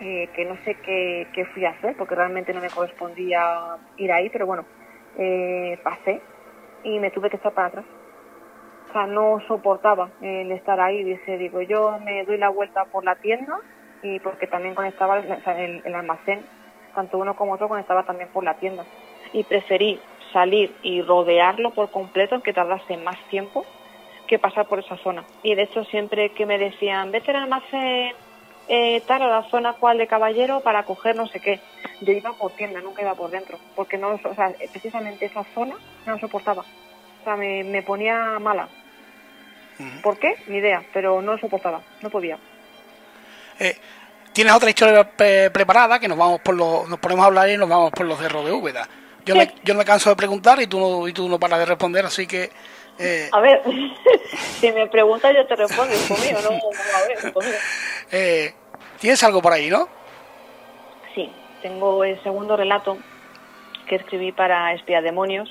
[0.00, 4.12] eh, que no sé qué, qué, fui a hacer, porque realmente no me correspondía ir
[4.12, 4.66] ahí, pero bueno,
[5.16, 6.20] eh, pasé
[6.82, 7.84] y me tuve que estar para atrás.
[8.94, 11.02] O sea, no soportaba el estar ahí.
[11.02, 13.58] Dice, digo, yo me doy la vuelta por la tienda
[14.04, 16.46] y porque también conectaba el, el almacén,
[16.94, 18.84] tanto uno como otro conectaba también por la tienda.
[19.32, 20.00] Y preferí
[20.32, 23.66] salir y rodearlo por completo, que tardase más tiempo,
[24.28, 25.24] que pasar por esa zona.
[25.42, 28.12] Y de hecho siempre que me decían, vete al almacén
[28.68, 31.58] eh, tal a la zona cual de caballero para coger no sé qué,
[32.00, 35.74] yo iba por tienda, nunca iba por dentro, porque no, o sea, precisamente esa zona
[36.06, 36.62] no soportaba.
[36.62, 38.68] O sea, me, me ponía mala.
[40.02, 40.36] ¿Por qué?
[40.46, 42.38] Ni idea, pero no soportaba, no podía.
[43.58, 43.76] Eh,
[44.32, 45.08] ¿Tienes otra historia
[45.52, 48.18] preparada que nos vamos por los, nos ponemos a hablar y nos vamos por los
[48.18, 48.88] cerros de Úbeda?
[49.24, 51.66] Yo, me, yo me canso de preguntar y tú no, y tú no paras de
[51.66, 52.50] responder, así que
[52.98, 53.62] eh, a ver,
[54.60, 57.34] si me preguntas yo te respondo, conmigo, no, a ver.
[58.12, 58.54] Eh,
[59.00, 59.88] ¿Tienes algo por ahí, no?
[61.14, 61.30] Sí,
[61.62, 62.96] tengo el segundo relato
[63.88, 65.48] que escribí para Espía Demonios,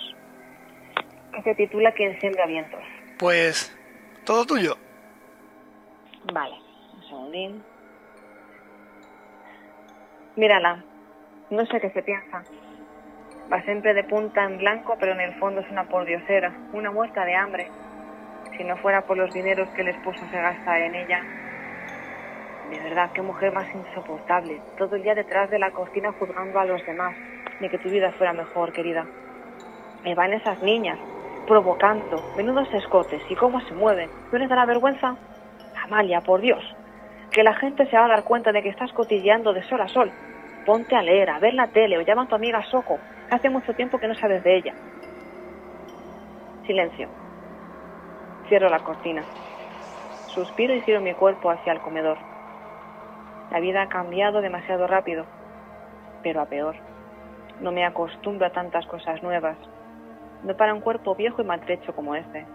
[1.33, 2.79] que se titula Quien siembra vientos.
[3.17, 3.75] Pues,
[4.23, 4.77] todo tuyo.
[6.31, 6.55] Vale,
[6.95, 7.63] un segundín.
[10.35, 10.83] Mírala,
[11.49, 12.43] no sé qué se piensa.
[13.51, 17.25] Va siempre de punta en blanco, pero en el fondo es una pordiosera, una muerta
[17.25, 17.67] de hambre.
[18.57, 21.21] Si no fuera por los dineros que el esposo se gasta en ella.
[22.69, 24.61] De verdad, qué mujer más insoportable.
[24.77, 27.15] Todo el día detrás de la cocina juzgando a los demás.
[27.59, 29.05] Ni que tu vida fuera mejor, querida.
[30.03, 30.97] Me van esas niñas,
[31.47, 34.09] provocando, menudos escotes y cómo se mueven.
[34.31, 35.15] ¿No les la vergüenza?
[35.83, 36.63] Amalia, por Dios.
[37.31, 39.87] Que la gente se va a dar cuenta de que estás cotilleando de sol a
[39.87, 40.11] sol.
[40.65, 42.97] Ponte a leer, a ver la tele o llama a tu amiga Soco
[43.29, 44.73] Hace mucho tiempo que no sabes de ella.
[46.65, 47.09] Silencio.
[48.47, 49.23] Cierro la cortina.
[50.27, 52.17] Suspiro y giro mi cuerpo hacia el comedor.
[53.51, 55.25] La vida ha cambiado demasiado rápido,
[56.21, 56.75] pero a peor.
[57.59, 59.57] No me acostumbro a tantas cosas nuevas.
[60.43, 62.45] No para un cuerpo viejo y maltrecho como este.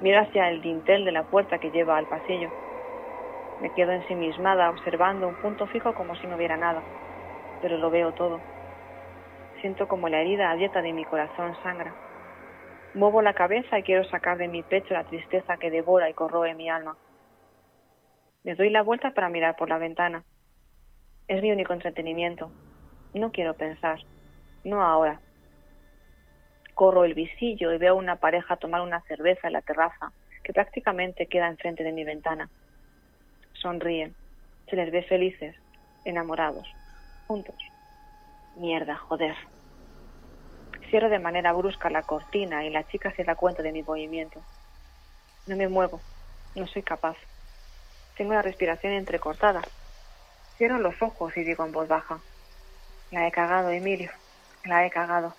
[0.00, 2.50] Miro hacia el dintel de la puerta que lleva al pasillo.
[3.60, 6.82] Me quedo ensimismada observando un punto fijo como si no hubiera nada,
[7.62, 8.40] pero lo veo todo
[9.60, 11.94] Siento como la herida abierta de mi corazón sangra.
[12.94, 16.54] Muevo la cabeza y quiero sacar de mi pecho la tristeza que devora y corroe
[16.54, 16.96] mi alma.
[18.44, 20.24] Me doy la vuelta para mirar por la ventana.
[21.26, 22.52] Es mi único entretenimiento.
[23.14, 23.98] No quiero pensar.
[24.62, 25.20] No ahora.
[26.76, 30.12] Corro el visillo y veo a una pareja tomar una cerveza en la terraza,
[30.44, 32.50] que prácticamente queda enfrente de mi ventana.
[33.54, 34.14] Sonríen.
[34.68, 35.56] Se les ve felices,
[36.04, 36.68] enamorados,
[37.26, 37.56] juntos.
[38.56, 39.34] Mierda, joder.
[40.90, 44.42] Cierro de manera brusca la cortina y la chica se da cuenta de mi movimiento.
[45.46, 46.02] No me muevo,
[46.54, 47.16] no soy capaz.
[48.18, 49.62] Tengo la respiración entrecortada.
[50.58, 52.18] Cierro los ojos y digo en voz baja.
[53.12, 54.10] La he cagado, Emilio.
[54.66, 55.34] La he cagado.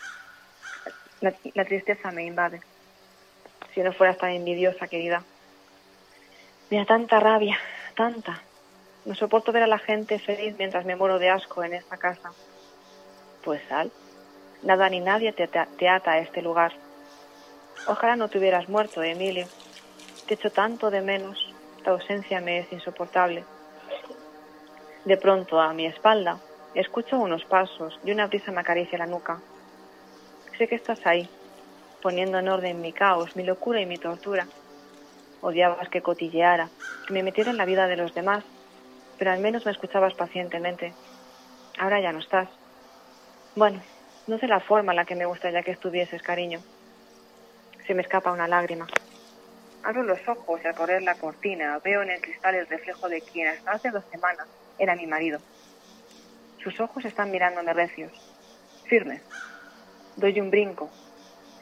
[1.21, 2.61] La, tristeza me invade.
[3.73, 5.23] Si no fueras tan envidiosa, querida.
[6.69, 7.57] Me da tanta rabia,
[7.95, 8.41] tanta.
[9.05, 12.33] No soporto ver a la gente feliz mientras me muero de asco en esta casa.
[13.43, 13.91] Pues sal.
[14.61, 15.43] Nada ni nadie te,
[15.87, 16.73] ata a este lugar.
[17.87, 19.47] Ojalá no te hubieras muerto, Emilio.
[20.27, 21.53] Te echo tanto de menos.
[21.83, 23.43] Tu ausencia me es insoportable.
[25.05, 26.39] De pronto, a mi espalda,
[26.75, 29.39] escucho unos pasos y una brisa me acaricia la nuca.
[30.57, 31.29] Sé que estás ahí,
[32.01, 34.49] poniendo en orden mi caos, mi locura y mi tortura.
[35.41, 36.71] Odiabas que cotilleara,
[37.05, 38.43] que me metiera en la vida de los demás,
[39.17, 40.95] pero al menos me escuchabas pacientemente.
[41.79, 42.49] Ahora ya no estás.
[43.55, 43.83] Bueno,
[44.27, 46.63] no sé la forma en la que me gustaría que estuvieses, cariño.
[47.85, 48.87] Se me escapa una lágrima.
[49.83, 53.21] Abro los ojos y al correr la cortina veo en el cristal el reflejo de
[53.23, 54.47] quien hasta hace dos semanas
[54.77, 55.39] era mi marido.
[56.57, 58.13] Sus ojos están mirándome recios,
[58.83, 59.23] firmes.
[60.17, 60.89] Doy un brinco.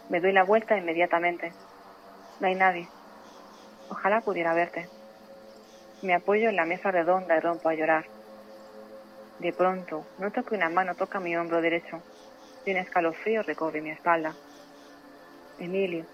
[0.08, 1.52] Me doy la vuelta inmediatamente.
[2.40, 2.88] No hay nadie.
[3.90, 4.88] Ojalá pudiera verte.
[6.02, 8.06] Me apoyo en la mesa redonda y rompo a llorar.
[9.40, 12.02] De pronto, noto que una mano toca mi hombro derecho
[12.66, 14.34] y un escalofrío recorre mi espalda.
[15.60, 16.06] Emilio.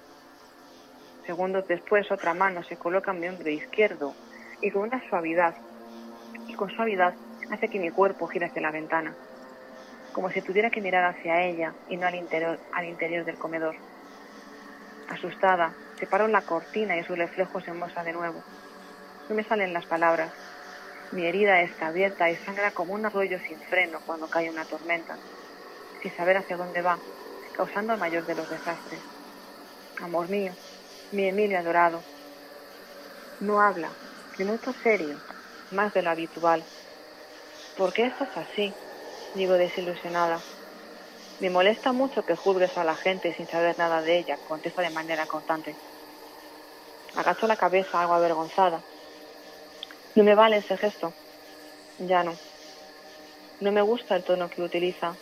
[1.28, 4.16] Segundos después, otra mano se coloca en mi hombro izquierdo
[4.62, 5.54] y con una suavidad,
[6.48, 7.14] y con suavidad
[7.52, 9.16] hace que mi cuerpo gire hacia la ventana,
[10.12, 13.78] como si tuviera que mirar hacia ella y no al interior, al interior del comedor.
[15.08, 18.44] Asustada, separo la cortina y su reflejo se muestra de nuevo.
[19.30, 20.34] No me salen las palabras,
[21.12, 25.20] mi herida está abierta y sangra como un arroyo sin freno cuando cae una tormenta,
[26.02, 27.00] sin saber hacia dónde va,
[27.54, 29.04] causando el mayor de los desastres.
[29.98, 30.58] Amor mío,
[31.12, 32.06] mi Emilio adorado,
[33.40, 33.98] no habla,
[34.38, 35.22] de noto serio,
[35.70, 36.66] más de lo habitual,
[37.76, 38.74] ¿por qué estás así?
[39.34, 40.42] Digo desilusionada.
[41.40, 44.90] Me molesta mucho que juzgues a la gente sin saber nada de ella, contesta de
[44.90, 45.76] manera constante.
[47.16, 48.82] Agacho la cabeza algo avergonzada.
[50.16, 51.14] No me vale ese gesto.
[52.00, 52.34] Ya no.
[53.62, 55.16] No me gusta el tono que utiliza.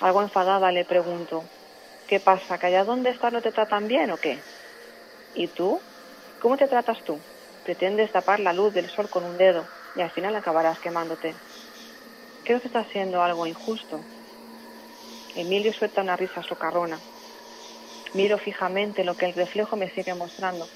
[0.00, 1.44] Algo enfadada le pregunto,
[2.08, 2.58] ¿qué pasa?
[2.58, 4.42] ¿Que allá donde estás no te tratan bien o qué?
[5.34, 5.80] ¿Y tú?
[6.40, 7.18] ¿Cómo te tratas tú?
[7.64, 9.64] Pretendes tapar la luz del sol con un dedo
[9.94, 11.34] y al final acabarás quemándote.
[12.44, 14.00] Creo que está haciendo algo injusto.
[15.34, 16.98] Emilio suelta una risa socarrona.
[18.14, 20.66] Miro fijamente lo que el reflejo me sigue mostrando.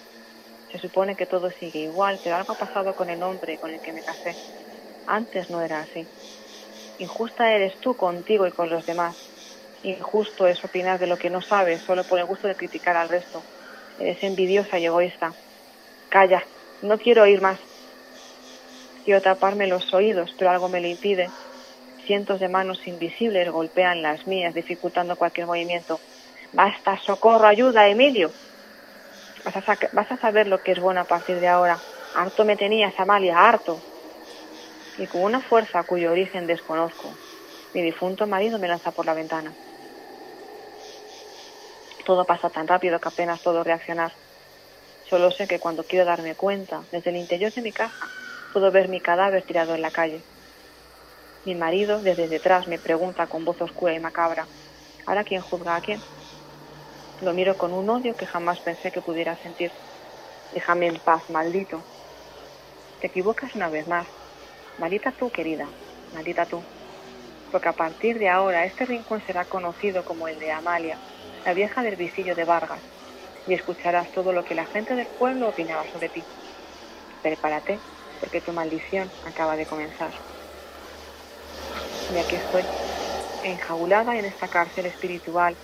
[0.71, 3.81] Se supone que todo sigue igual, pero algo ha pasado con el hombre con el
[3.81, 4.37] que me casé.
[5.07, 6.09] Antes no era así.
[6.99, 9.17] Injusta eres tú contigo y con los demás.
[9.83, 13.09] Injusto es opinar de lo que no sabes solo por el gusto de criticar al
[13.09, 13.43] resto.
[13.99, 15.35] Eres envidiosa y egoísta.
[16.09, 16.43] Calla,
[16.83, 17.59] no quiero oír más.
[19.05, 21.31] Quiero taparme los oídos, pero algo me lo impide.
[22.07, 26.03] Cientos de manos invisibles golpean las mías, dificultando cualquier movimiento.
[26.53, 28.35] Basta, socorro, ayuda, Emilio.
[29.45, 31.85] Vas a, vas a saber lo que es bueno a partir de ahora.
[32.13, 33.83] Harto me tenías, Amalia, harto
[34.97, 37.19] y con una fuerza cuyo origen desconozco,
[37.73, 39.57] mi difunto marido me lanza por la ventana.
[42.05, 44.15] Todo pasa tan rápido que apenas puedo reaccionar.
[45.09, 48.13] Solo sé que cuando quiero darme cuenta, desde el interior de mi caja,
[48.53, 50.25] puedo ver mi cadáver tirado en la calle.
[51.45, 54.51] Mi marido, desde detrás, me pregunta con voz oscura y macabra,
[55.07, 56.05] ¿ahora quién juzga a quién?
[57.21, 59.73] Lo miro con un odio que jamás pensé que pudiera sentir.
[60.51, 61.87] Déjame en paz, maldito.
[62.99, 64.09] Te equivocas una vez más,
[64.79, 65.75] Maldita tú, querida,
[66.13, 66.67] maldita tú.
[67.51, 71.03] Porque a partir de ahora este rincón será conocido como el de Amalia,
[71.45, 72.85] la vieja del visillo de Vargas,
[73.47, 76.29] y escucharás todo lo que la gente del pueblo opinaba sobre ti.
[77.23, 77.85] Prepárate,
[78.21, 80.15] porque tu maldición acaba de comenzar.
[82.15, 82.63] Y aquí estoy,
[83.43, 85.57] enjaulada en esta cárcel espiritual,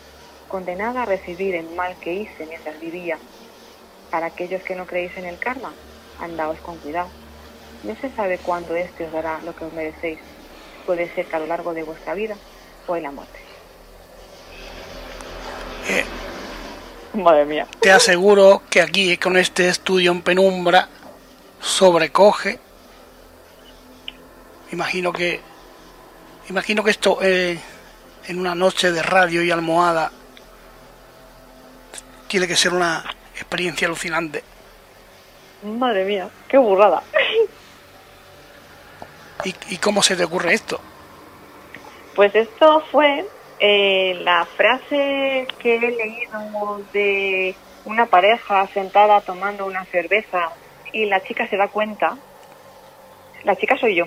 [0.49, 3.19] condenada a recibir el mal que hice mientras vivía.
[4.11, 5.73] Para aquellos que no creéis en el karma,
[6.21, 7.09] andaos con cuidado
[7.83, 10.19] no se sabe cuándo éste os dará lo que os merecéis.
[10.87, 12.37] Puede ser que a lo largo de vuestra vida
[12.87, 13.39] o en la muerte.
[15.89, 16.05] Eh,
[17.15, 17.67] Madre mía.
[17.81, 20.89] Te aseguro que aquí con este estudio en penumbra
[21.61, 22.59] sobrecoge.
[24.73, 25.41] Imagino que
[26.51, 27.59] imagino que esto eh,
[28.27, 30.13] en una noche de radio y almohada
[32.29, 33.03] tiene que ser una
[33.35, 34.45] experiencia alucinante.
[35.63, 37.03] Madre mía, qué burrada.
[39.45, 40.79] ¿Y, cómo se te ocurre esto?
[42.15, 43.25] Pues esto fue
[43.59, 47.55] eh, la frase que he leído de
[47.87, 50.51] una pareja sentada tomando una cerveza
[50.93, 52.19] y la chica se da cuenta.
[53.45, 54.05] La chica soy yo.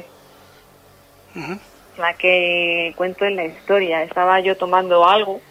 [1.97, 4.03] La que cuento en la historia.
[4.03, 5.41] Estaba yo tomando algo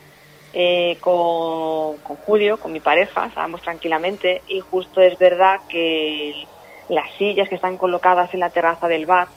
[0.53, 6.47] eh, con, con Julio, con mi pareja, estábamos tranquilamente y justo es verdad que
[6.89, 9.29] las sillas que están colocadas en la terraza del bar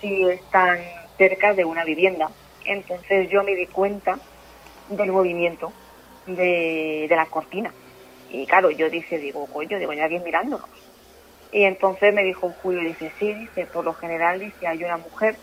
[0.00, 0.78] si están
[1.18, 2.30] cerca de una vivienda.
[2.64, 4.18] Entonces yo me di cuenta
[4.88, 5.72] del movimiento
[6.26, 7.72] de, la cortina.
[8.30, 10.68] Y claro, yo dije, digo, coño, digo, hay alguien mirándonos.
[11.52, 15.36] Y entonces me dijo Julio, dice, sí, dice, por lo general, dice, hay una mujer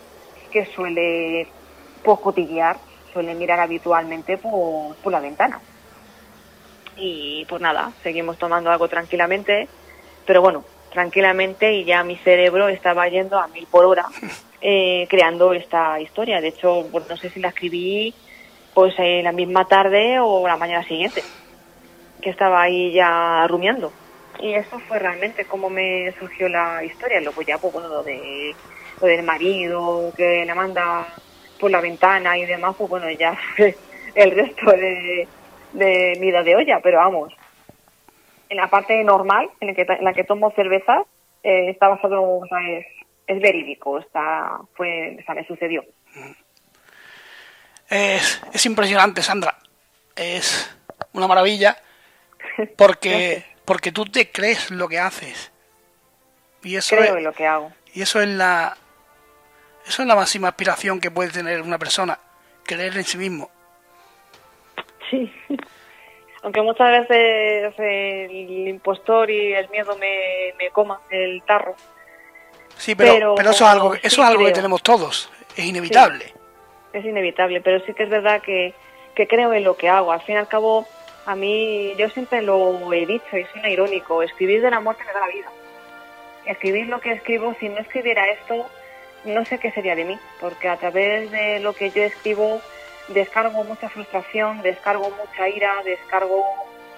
[0.54, 1.48] que suele
[2.04, 2.78] pues, cotillear,
[3.12, 5.60] suele mirar habitualmente por, por la ventana.
[6.96, 9.68] Y pues nada, seguimos tomando algo tranquilamente,
[10.26, 14.06] pero bueno, tranquilamente y ya mi cerebro estaba yendo a mil por hora
[14.62, 16.40] eh, creando esta historia.
[16.40, 18.14] De hecho, pues, no sé si la escribí
[18.76, 21.24] pues eh, la misma tarde o la mañana siguiente,
[22.22, 23.92] que estaba ahí ya rumiando.
[24.40, 27.22] Y eso fue realmente como me surgió la historia.
[27.22, 28.56] Luego ya, pues bueno, lo, de,
[29.02, 31.08] lo del marido que le manda
[31.60, 33.38] por la ventana y demás, pues bueno, ya
[34.16, 35.28] el resto de,
[35.74, 37.34] de mi de olla, pero vamos,
[38.50, 41.04] en la parte normal, en la que, tomo cerveza,
[41.42, 42.60] eh, está basado, o sea,
[43.28, 45.84] es, verídico, está, fue, o sea, me sucedió.
[47.90, 49.58] Es, es impresionante, Sandra.
[50.16, 50.76] Es
[51.14, 51.78] una maravilla
[52.78, 55.52] porque, porque tú te crees lo que haces.
[56.62, 57.72] Y eso Creo es, en lo que hago.
[57.94, 58.78] Y eso es la
[59.86, 62.20] eso es la máxima aspiración que puede tener una persona,
[62.64, 63.50] creer en sí mismo.
[65.10, 65.32] Sí.
[66.44, 71.76] aunque muchas veces el impostor y el miedo me, me coma el tarro.
[72.78, 76.34] Sí, pero, pero, eso es algo, eso es algo que tenemos todos, es inevitable.
[76.92, 78.74] es inevitable, pero sí que es verdad que,
[79.16, 80.12] que creo en lo que hago.
[80.12, 80.86] Al fin y al cabo,
[81.26, 85.14] a mí, yo siempre lo he dicho y suena irónico, escribir de la muerte me
[85.14, 85.50] da la vida.
[86.46, 88.66] Escribir lo que escribo, si no escribiera esto,
[89.26, 92.62] no sé qué sería de mí, porque a través de lo que yo escribo
[93.10, 96.46] descargo mucha frustración, descargo mucha ira, descargo,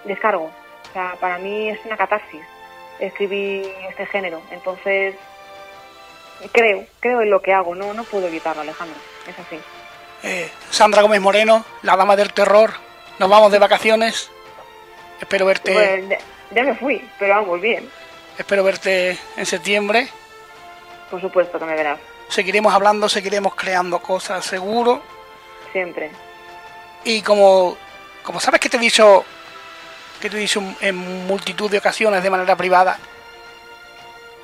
[0.03, 0.45] descargo.
[0.45, 2.41] O sea, para mí es una catarsis
[2.99, 4.41] escribir este género.
[4.51, 5.15] Entonces,
[6.51, 8.97] creo, creo en lo que hago, no, no puedo evitarlo, Alejandro.
[9.27, 9.59] Es así.
[10.23, 12.71] Eh, Sandra Gómez Moreno, la dama del terror.
[13.19, 14.29] Nos vamos de vacaciones.
[15.19, 15.73] Espero verte.
[15.73, 16.19] Pues,
[16.51, 17.89] ya me fui, pero vamos bien.
[18.37, 20.07] Espero verte en septiembre.
[21.09, 21.99] Por supuesto que me verás.
[22.29, 25.01] Seguiremos hablando, seguiremos creando cosas, seguro.
[25.71, 26.11] Siempre.
[27.03, 27.77] Y como,
[28.23, 29.23] como sabes que te he dicho,
[30.19, 30.95] que te he dicho en
[31.27, 32.97] multitud de ocasiones de manera privada,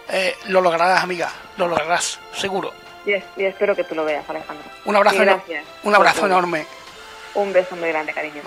[0.10, 2.74] eh, lo lograrás, amiga, lo lograrás, seguro.
[3.06, 3.14] Y,
[3.44, 4.70] espero que tú lo veas, Alejandro.
[4.86, 5.24] Un abrazo,
[5.84, 6.68] un abrazo enorme.
[7.34, 8.42] Un beso muy grande, cariño.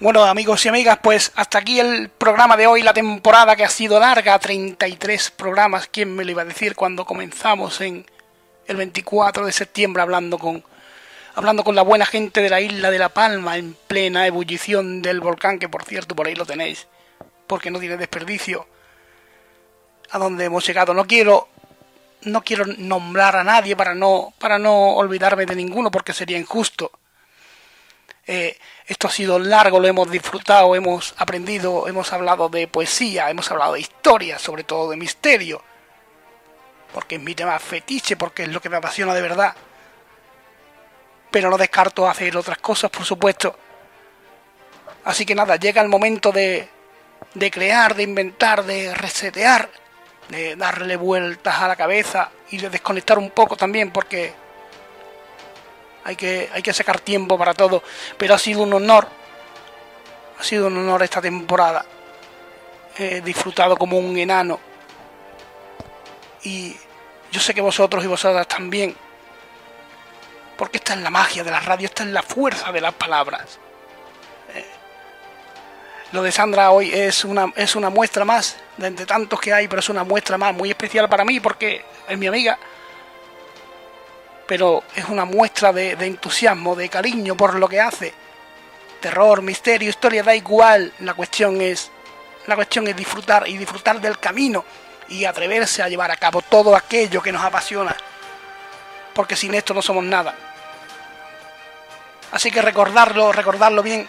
[0.00, 3.68] Bueno, amigos y amigas, pues hasta aquí el programa de hoy, la temporada que ha
[3.68, 8.06] sido larga, 33 programas, ¿quién me lo iba a decir cuando comenzamos en
[8.68, 10.62] el 24 de septiembre hablando con
[11.34, 15.18] hablando con la buena gente de la isla de La Palma en plena ebullición del
[15.18, 16.86] volcán, que por cierto por ahí lo tenéis,
[17.48, 18.68] porque no tiene desperdicio.
[20.10, 21.48] A donde hemos llegado, no quiero
[22.22, 26.92] no quiero nombrar a nadie para no para no olvidarme de ninguno porque sería injusto.
[28.30, 33.50] Eh, esto ha sido largo, lo hemos disfrutado, hemos aprendido, hemos hablado de poesía, hemos
[33.50, 35.62] hablado de historia, sobre todo de misterio,
[36.92, 39.56] porque es mi tema fetiche, porque es lo que me apasiona de verdad.
[41.30, 43.58] Pero no descarto hacer otras cosas, por supuesto.
[45.04, 46.68] Así que nada, llega el momento de,
[47.32, 49.70] de crear, de inventar, de resetear,
[50.28, 54.34] de darle vueltas a la cabeza y de desconectar un poco también, porque
[56.08, 57.82] hay que, hay que sacar tiempo para todo,
[58.16, 59.06] pero ha sido un honor,
[60.38, 61.84] ha sido un honor esta temporada.
[62.96, 64.58] He disfrutado como un enano
[66.44, 66.74] y
[67.30, 68.96] yo sé que vosotros y vosotras también,
[70.56, 73.58] porque esta es la magia de la radio, esta es la fuerza de las palabras.
[74.54, 74.64] Eh,
[76.12, 79.68] lo de Sandra hoy es una, es una muestra más de entre tantos que hay,
[79.68, 82.58] pero es una muestra más muy especial para mí porque es mi amiga
[84.48, 88.14] pero es una muestra de, entusiasmo, de cariño por lo que hace.
[88.98, 90.90] Terror, misterio, historia, da igual.
[91.00, 91.90] La cuestión es,
[92.46, 94.64] la cuestión es disfrutar y disfrutar del camino
[95.08, 97.94] y atreverse a llevar a cabo todo aquello que nos apasiona.
[99.12, 100.34] Porque sin esto no somos nada.
[102.32, 104.08] Así que recordarlo, recordarlo bien.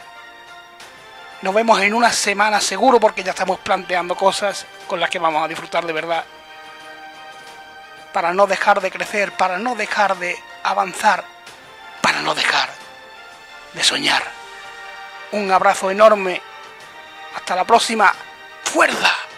[1.41, 5.43] Nos vemos en una semana seguro porque ya estamos planteando cosas con las que vamos
[5.43, 6.23] a disfrutar de verdad
[8.13, 11.23] para no dejar de crecer, para no dejar de avanzar,
[12.01, 12.69] para no dejar
[13.73, 14.23] de soñar.
[15.31, 16.41] Un abrazo enorme.
[17.35, 18.13] Hasta la próxima.
[18.63, 19.28] ¡Fuerza!